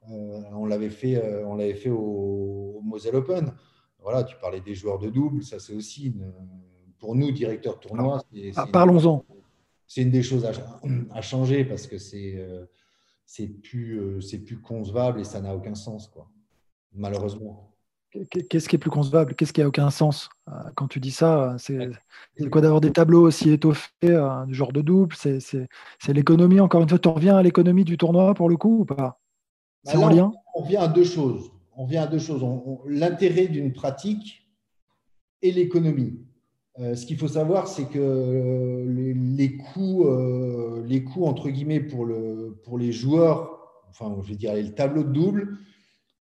[0.08, 3.52] on l'avait fait, on l'avait fait au, au Moselle Open.
[4.00, 6.32] Voilà, tu parlais des joueurs de double, ça c'est aussi une,
[6.98, 8.22] pour nous, directeurs tournoi,
[8.56, 9.24] ah, parlons-en.
[9.86, 12.66] C'est une des choses à, changer parce que c'est euh,
[13.24, 16.30] c'est plus, euh, c'est plus concevable et ça n'a aucun sens, quoi,
[16.92, 17.74] malheureusement.
[18.10, 19.34] Qu'est-ce qui est plus concevable?
[19.34, 20.30] Qu'est-ce qui a aucun sens?
[20.48, 21.90] Euh, Quand tu dis ça, c'est
[22.50, 25.14] quoi d'avoir des tableaux aussi étoffés du genre de double?
[25.16, 25.68] C'est
[26.08, 29.20] l'économie, encore une fois, tu reviens à l'économie du tournoi pour le coup ou pas?
[29.84, 30.32] C'est en lien?
[30.54, 31.50] On vient à deux choses.
[31.76, 32.44] On vient à deux choses.
[32.86, 34.48] L'intérêt d'une pratique
[35.42, 36.18] et l'économie.
[36.80, 38.84] Euh, ce qu'il faut savoir, c'est que euh,
[39.14, 43.58] les, coûts, euh, les coûts, entre guillemets, pour, le, pour les joueurs,
[43.90, 45.58] enfin, je vais dire, le tableau de double,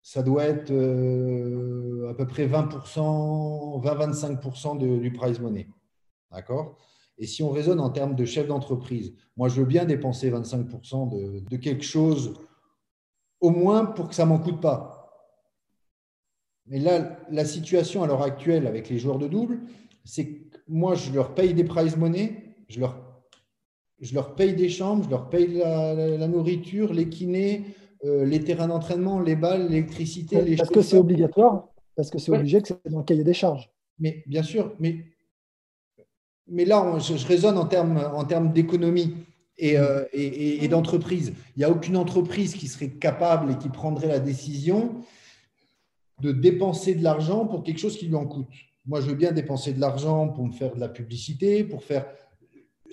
[0.04, 5.68] ça doit être à peu près 20%, 20-25% du prize money.
[6.32, 6.78] D'accord?
[7.18, 11.10] Et si on raisonne en termes de chef d'entreprise, moi, je veux bien dépenser 25%
[11.10, 12.34] de, de quelque chose,
[13.40, 15.04] au moins pour que ça ne m'en coûte pas.
[16.66, 19.62] Mais là, la situation à l'heure actuelle avec les joueurs de double,
[20.06, 22.98] c'est que moi, je leur paye des prize money, je leur,
[24.00, 27.64] je leur paye des chambres, je leur paye la, nourriture, les kinés,
[28.06, 30.42] euh, les terrains d'entraînement, les balles, l'électricité.
[30.42, 33.34] les parce que c'est obligatoire, parce que c'est obligé que c'est dans le cahier des
[33.34, 33.70] charges.
[34.00, 35.06] Mais bien sûr, mais,
[36.48, 39.16] mais là, je, raisonne en termes en d'économie.
[39.60, 41.32] Et, euh, et, et d'entreprise.
[41.56, 44.96] Il n'y a aucune entreprise qui serait capable et qui prendrait la décision
[46.24, 48.48] de dépenser de l'argent pour quelque chose qui lui en coûte.
[48.86, 52.08] Moi, je veux bien dépenser de l'argent pour me faire de la publicité, pour faire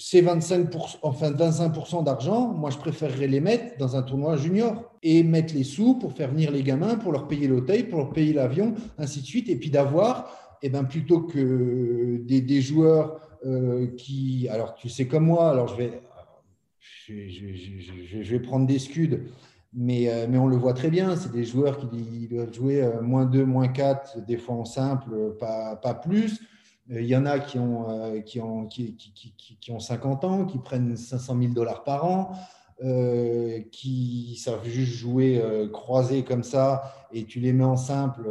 [0.02, 5.22] ces 25%, enfin 25% d'argent, moi je préférerais les mettre dans un tournoi junior et
[5.22, 8.32] mettre les sous pour faire venir les gamins, pour leur payer l'hôtel, pour leur payer
[8.32, 14.48] l'avion, ainsi de suite, et puis d'avoir, eh ben, plutôt que des, joueurs euh, qui,
[14.48, 16.00] alors tu sais comme moi, alors je vais,
[17.06, 19.20] je vais prendre des scuds,
[19.74, 23.02] mais, euh, mais, on le voit très bien, c'est des joueurs qui doivent jouer euh,
[23.02, 26.40] moins 2, moins 4, des fois en simple, pas, pas plus.
[26.90, 30.96] Euh, il y en a qui ont, qui, ont, qui, ont 50 ans, qui prennent
[30.96, 32.32] 500 000 dollars par an,
[32.82, 38.28] euh, qui savent juste jouer croisé comme ça, et tu les mets en simple,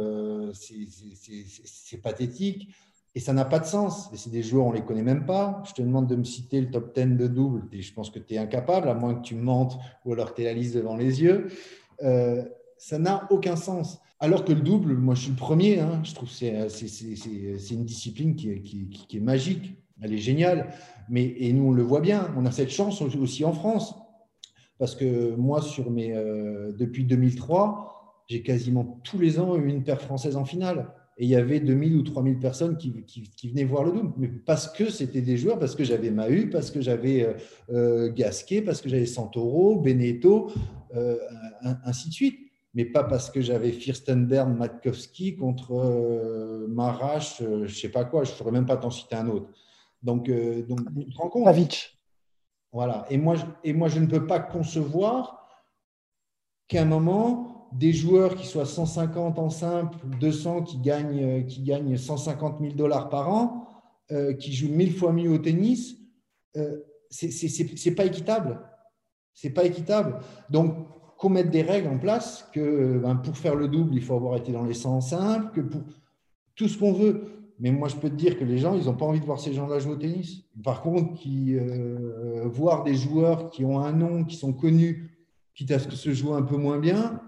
[0.52, 2.68] c'est pathétique.
[3.16, 4.08] Et ça n'a pas de sens.
[4.12, 5.62] Et c'est des joueurs, on ne les connaît même pas.
[5.66, 7.62] Je te demande de me citer le top 10 de double.
[7.72, 10.42] Et je pense que tu es incapable, à moins que tu mentes ou alors tu
[10.42, 11.48] aies la liste devant les yeux.
[12.80, 14.00] Euh, ça n'a aucun sens.
[14.18, 15.80] Alors que le double, moi je suis le premier.
[15.80, 16.00] Hein.
[16.02, 19.76] je trouve que c'est une discipline qui est, magique.
[20.00, 20.72] Elle est géniale.
[21.08, 22.32] Mais, et nous, on le voit bien.
[22.36, 23.94] On a cette chance aussi en France.
[24.78, 29.82] Parce que moi, sur mes, euh, depuis 2003, j'ai quasiment tous les ans eu une
[29.82, 32.94] paire française en finale et il y avait 2000 ou 3000 personnes qui,
[33.44, 36.70] venaient voir le double, mais parce que c'était des joueurs, parce que j'avais Mahu, parce
[36.70, 37.34] que j'avais euh,
[37.70, 41.16] euh, Gasquet, parce que j'avais Santoro, euh,
[41.84, 42.38] ainsi de suite.
[42.74, 48.30] Mais pas parce que j'avais Firstenberg, Matkowski contre Marache, je ne sais pas quoi, je
[48.30, 49.48] ne saurais même pas t'en citer un autre.
[50.02, 51.56] Donc, donc tu te rends compte?
[52.72, 53.04] Voilà.
[53.10, 55.48] Et moi, et moi, je ne peux pas concevoir
[56.68, 61.96] qu'à un moment, des joueurs qui soient 150 en simple, 200 qui gagnent, qui gagnent
[61.96, 63.66] 150 000 dollars par an,
[64.38, 65.96] qui jouent mille fois mieux au tennis,
[67.10, 68.60] c'est pas équitable.
[69.34, 70.20] C'est pas équitable.
[70.48, 70.76] Donc,
[71.20, 74.38] qu'on mette des règles en place que ben, pour faire le double, il faut avoir
[74.38, 75.82] été dans les 100 simples, que pour
[76.54, 77.24] tout ce qu'on veut.
[77.58, 79.38] Mais moi, je peux te dire que les gens, ils n'ont pas envie de voir
[79.38, 80.44] ces gens-là jouer au tennis.
[80.64, 85.10] Par contre, euh, voir des joueurs qui ont un nom, qui sont connus,
[85.54, 87.20] quitte à ce que se joue un peu moins bien,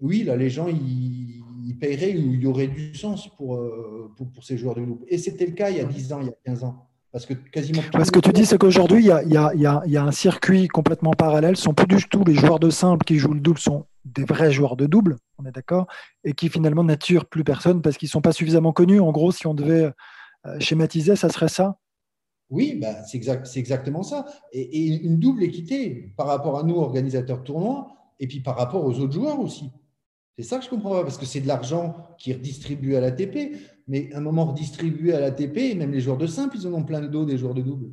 [0.00, 4.30] oui, là, les gens, ils, paieraient ou il y aurait du sens pour, euh, pour,
[4.30, 5.04] pour ces joueurs de double.
[5.08, 6.89] Et c'était le cas il y a 10 ans, il y a 15 ans.
[7.12, 7.82] Parce que quasiment.
[7.92, 11.56] Parce que tu dis, c'est qu'aujourd'hui, il y a, un circuit complètement parallèle.
[11.56, 14.24] Ce sont plus du tout les joueurs de simple qui jouent le double, sont des
[14.24, 15.86] vrais joueurs de double, on est d'accord,
[16.24, 19.00] et qui finalement n'attirent plus personne parce qu'ils ne sont pas suffisamment connus.
[19.00, 19.92] En gros, si on devait
[20.46, 21.78] euh, schématiser, ça serait ça?
[22.48, 24.26] Oui, bah, c'est exact, exactement ça.
[24.52, 27.88] Et, une double équité par rapport à nous, organisateurs de tournois,
[28.18, 29.70] et puis par rapport aux autres joueurs aussi.
[30.38, 33.00] C'est ça que je comprends pas, parce que c'est de l'argent qui est redistribué à
[33.00, 33.56] l'ATP
[33.90, 37.00] mais un moment redistribué à l'ATP, même les joueurs de simple, ils en ont plein
[37.00, 37.90] le dos des joueurs de double.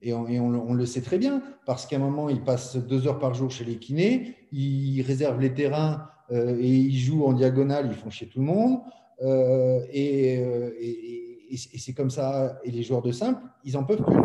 [0.00, 3.34] Et, on, le sait très bien, parce qu'à un moment, ils passent deux heures par
[3.34, 7.96] jour chez les kinés, ils réservent les terrains euh, et ils jouent en diagonale, ils
[7.96, 8.78] font chier tout le monde.
[9.20, 12.58] Euh, euh, et, c'est comme ça.
[12.64, 14.16] Et les joueurs de simple, ils n'en peuvent plus.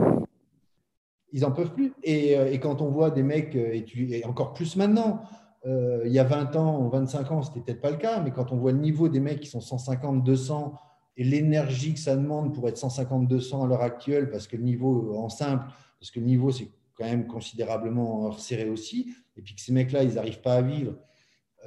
[1.34, 1.92] Ils n'en peuvent plus.
[2.02, 5.24] Et, quand on voit des mecs, et encore plus maintenant,
[5.66, 8.22] euh, il y a 20 ans ou 25 ans, ce n'était peut-être pas le cas,
[8.22, 10.74] mais quand on voit le niveau des mecs qui sont 150, 200
[11.18, 14.64] et l'énergie que ça demande pour être 150, 200 à l'heure actuelle, parce que le
[14.64, 15.66] niveau en simple,
[16.00, 20.04] parce que le niveau c'est quand même considérablement resserré aussi, et puis que ces mecs-là,
[20.04, 20.96] ils n'arrivent pas à vivre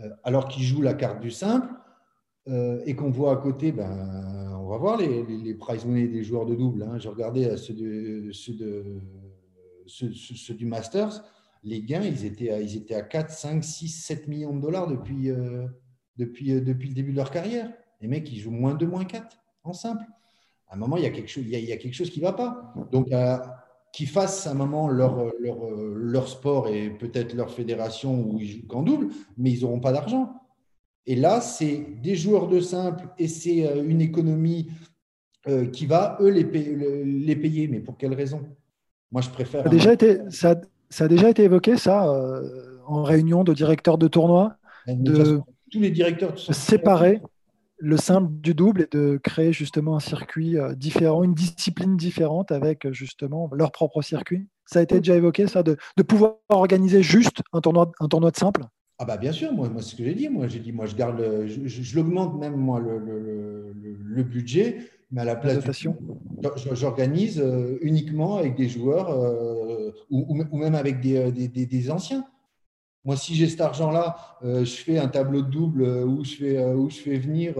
[0.02, 1.68] euh, alors qu'ils jouent la carte du simple,
[2.48, 6.22] euh, et qu'on voit à côté, ben, on va voir les, les, prize money des
[6.22, 6.82] joueurs de double.
[6.82, 6.98] Hein.
[6.98, 7.74] J'ai regardé ceux
[10.54, 11.22] du Masters
[11.64, 14.86] les gains, ils étaient à, ils étaient à 4, 5, 6, 7 millions de dollars
[14.86, 15.66] depuis, euh,
[16.16, 17.72] depuis, euh, depuis le début de leur carrière.
[18.00, 20.04] Les mecs, ils jouent moins 2, moins 4 en simple.
[20.68, 22.24] À un moment, il y a quelque chose, il y a, quelque chose qui ne
[22.24, 22.74] va pas.
[22.92, 23.38] Donc, euh,
[23.92, 28.46] qu'ils fassent à un moment leur, leur, leur sport et peut-être leur fédération où ils
[28.46, 29.08] jouent qu'en double,
[29.38, 30.34] mais ils n'auront pas d'argent.
[31.06, 34.70] Et là, c'est des joueurs de simple et c'est une économie
[35.72, 37.68] qui va, eux, les payer, les payer.
[37.68, 38.42] Mais pour quelle raison?
[39.12, 39.62] Moi, je préfère.
[39.62, 40.56] Ça a déjà été, ça,
[40.90, 44.56] ça a déjà été évoqué, ça, euh, en réunion de directeurs de tournoi,
[44.86, 47.20] de, tous les directeurs séparer
[47.78, 52.52] le simple du double et de créer justement un circuit euh, différent, une discipline différente
[52.52, 54.46] avec justement leur propre circuit.
[54.66, 55.76] Ça a été déjà évoqué, ça, de,
[56.06, 58.62] pouvoir organiser juste un tournoi, un tournoi de simple
[59.00, 60.28] ah bah bien sûr, moi, moi c'est ce que j'ai dit.
[60.28, 65.24] Moi j'ai dit, moi je garde, je, l'augmente même moi le, le, budget mais à
[65.24, 65.64] la place,
[66.72, 72.26] j'organise euh, uniquement avec des joueurs euh, ou, même avec euh, des, des, anciens.
[73.04, 76.88] Moi, si j'ai cet argent-là, je fais un tableau de double où je fais, où
[76.88, 77.54] je fais venir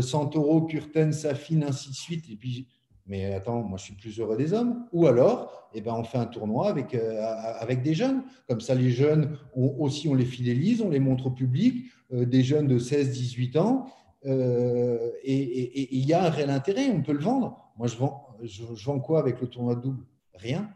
[0.00, 2.24] Santoro, Curten, Safin, ainsi de suite.
[2.30, 2.68] Et puis,
[3.06, 4.86] mais attends, moi, je suis plus heureux des hommes.
[4.92, 8.22] Ou alors, eh ben, on fait un tournoi avec, avec des jeunes.
[8.48, 11.84] Comme ça, les jeunes, aussi, on les fidélise, on les montre au public.
[12.10, 13.88] des jeunes de 16, 18 ans.
[14.26, 17.72] Euh, et il y a un réel intérêt, on peut le vendre.
[17.76, 20.04] Moi, je vends, quoi avec le tournoi de double?
[20.34, 20.70] Rien.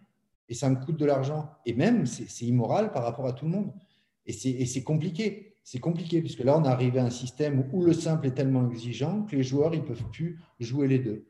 [0.48, 1.50] Et ça me coûte de l'argent.
[1.64, 3.72] Et même, c'est immoral par rapport à tout le monde.
[4.26, 5.54] Et c'est compliqué.
[5.62, 8.70] C'est compliqué, puisque là, on est arrivé à un système où le simple est tellement
[8.70, 11.26] exigeant que les joueurs ne peuvent plus jouer les deux.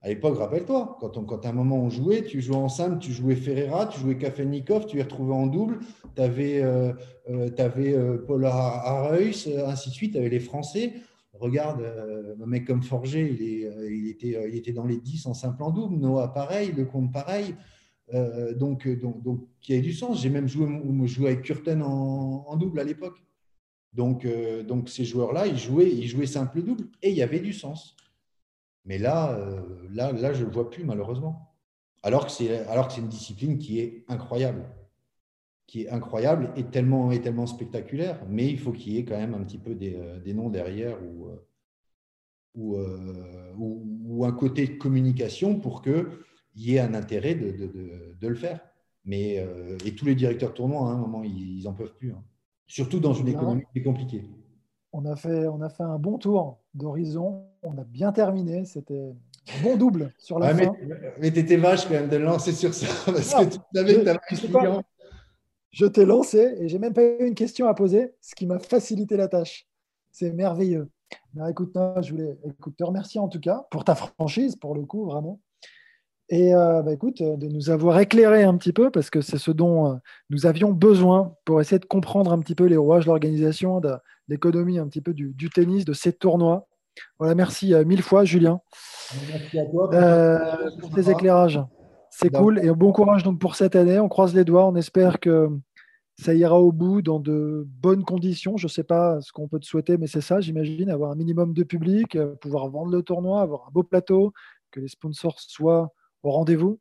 [0.00, 3.34] À l'époque, rappelle-toi, quand, à un moment on jouait, tu jouais en simple, tu jouais
[3.34, 5.80] Ferreira, tu jouais Kafelnikov, tu les retrouvais en double,
[6.14, 6.92] tu avais, euh,
[7.28, 10.94] euh, Paul Arreus, ainsi de suite, tu avais les Français
[11.40, 15.62] regarde, euh, un mec comme Forger, il, euh, euh, était dans les 10 en simple
[15.62, 17.54] en double, Noah pareil, Le Comte pareil.
[18.54, 20.22] donc, donc, donc, y a du sens.
[20.22, 20.68] J'ai même joué,
[21.06, 23.18] joué avec Curten en, double à l'époque.
[23.92, 24.26] Donc,
[24.86, 27.96] ces joueurs-là, ils jouaient, simple double et il y avait du sens.
[28.84, 29.36] Mais là,
[29.90, 31.52] là, là je ne le vois plus, malheureusement.
[32.04, 34.64] Alors que c'est une discipline qui est incroyable
[35.66, 39.16] qui est incroyable et tellement, et tellement spectaculaire, mais il faut qu'il y ait quand
[39.16, 41.44] même un petit peu des, euh, des noms derrière ou, euh,
[42.58, 46.06] euh, ou, ou, un côté de communication pour qu'il
[46.54, 48.60] y ait un intérêt de, de, de, le faire.
[49.04, 49.44] Mais,
[49.84, 52.12] et tous les directeurs tournois, hein, à un moment, ils n'en peuvent plus.
[52.12, 52.24] Hein.
[52.66, 54.24] Surtout dans une économie qui est compliquée.
[54.92, 57.44] On a fait, on a fait un bon tour d'horizon.
[57.62, 58.64] On a bien terminé.
[58.64, 59.12] C'était
[59.48, 60.72] un bon double sur la fin.
[61.20, 64.02] Mais, tu étais vache quand même de lancer sur ça parce que tu savais que
[64.34, 64.82] tu avais un
[65.76, 68.58] je t'ai lancé et j'ai même pas eu une question à poser, ce qui m'a
[68.58, 69.66] facilité la tâche.
[70.10, 70.88] C'est merveilleux.
[71.50, 75.04] écoute, je voulais écoute, te remercier en tout cas pour ta franchise, pour le coup,
[75.04, 75.38] vraiment.
[76.30, 79.50] et euh, bah, écoute, de nous avoir éclairé un petit peu, parce que c'est ce
[79.50, 80.00] dont
[80.30, 83.96] nous avions besoin pour essayer de comprendre un petit peu les rouages de l'organisation, de
[84.28, 86.68] l'économie un petit peu du, tennis, de ces tournois.
[87.18, 88.62] Voilà, merci mille fois, Julien.
[89.28, 89.90] Merci à toi
[90.80, 91.60] pour tes éclairages.
[92.18, 93.98] C'est cool et bon courage donc pour cette année.
[93.98, 94.66] On croise les doigts.
[94.66, 95.50] On espère que
[96.18, 98.56] ça ira au bout dans de bonnes conditions.
[98.56, 101.14] Je ne sais pas ce qu'on peut te souhaiter, mais c'est ça, j'imagine, avoir un
[101.14, 104.32] minimum de public, euh, pouvoir vendre le tournoi, avoir un beau plateau,
[104.70, 105.92] que les sponsors soient
[106.22, 106.78] au rendez-vous.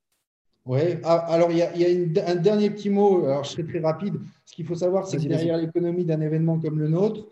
[0.66, 4.16] Oui, ah, alors il y a, un dernier petit mot, alors je serai très rapide.
[4.46, 7.28] Ce qu'il faut savoir, c'est que derrière l'économie d'un événement comme le nôtre,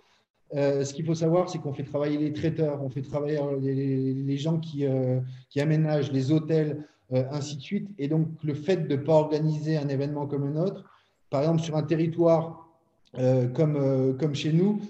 [0.56, 4.38] euh, ce qu'il faut savoir, c'est qu'on fait travailler les traiteurs, on fait travailler les,
[4.38, 7.90] gens qui, euh, qui, aménagent les hôtels, ainsi de suite.
[7.98, 10.84] Et donc, le fait de ne pas organiser un événement comme le nôtre,
[11.30, 12.64] par exemple, sur un territoire
[13.20, 14.82] euh, comme, euh, comme chez nous,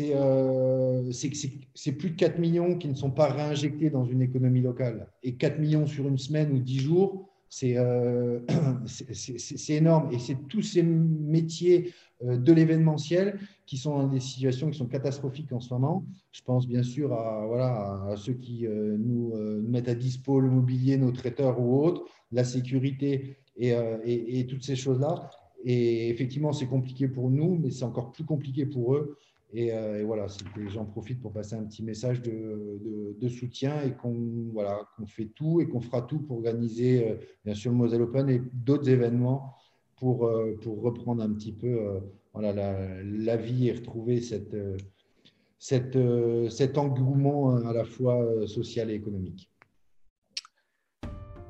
[0.00, 5.08] euh, c'est plus de 4 millions qui ne sont pas réinjectés dans une économie locale.
[5.22, 7.28] Et 4 millions sur une semaine ou 10 jours,
[8.86, 10.12] c'est énorme.
[10.12, 11.92] Et c'est tous ces métiers
[12.22, 16.04] de l'événementiel qui sont dans des situations qui sont catastrophiques en ce moment.
[16.32, 21.60] Je pense bien sûr à, ceux qui nous, mettent à dispo le mobilier, nos traiteurs
[21.60, 23.74] ou autres, la sécurité et,
[24.04, 25.30] et toutes ces choses-là.
[25.64, 29.18] Et effectivement, c'est compliqué pour nous, mais c'est encore plus compliqué pour eux.
[29.52, 30.26] Et, euh, voilà,
[30.68, 35.60] j'en profite pour passer un petit message de, soutien et qu'on voilà, qu'on fait tout
[35.60, 39.54] et qu'on fera tout pour organiser, euh, bien sûr, le Moselle Open et d'autres événements
[39.96, 42.00] pour, euh, pour reprendre un petit peu
[42.32, 42.52] voilà,
[43.02, 44.56] la, vie et retrouver cette,
[45.58, 45.98] cette,
[46.48, 49.50] cet engouement à la fois social et économique.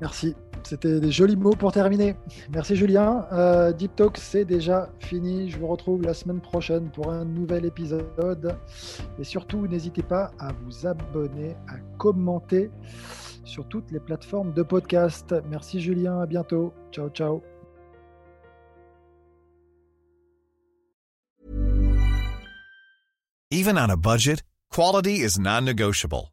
[0.01, 0.35] Merci.
[0.63, 2.17] C'était des jolis mots pour terminer.
[2.53, 3.27] Merci Julien.
[3.33, 5.51] Euh, Deep Talk, c'est déjà fini.
[5.51, 8.57] Je vous retrouve la semaine prochaine pour un nouvel épisode.
[9.19, 12.71] Et surtout, n'hésitez pas à vous abonner, à commenter
[13.45, 15.35] sur toutes les plateformes de podcast.
[15.49, 16.73] Merci Julien, à bientôt.
[16.93, 17.43] Ciao, ciao.
[23.53, 26.33] Even on a budget, quality is non-negotiable.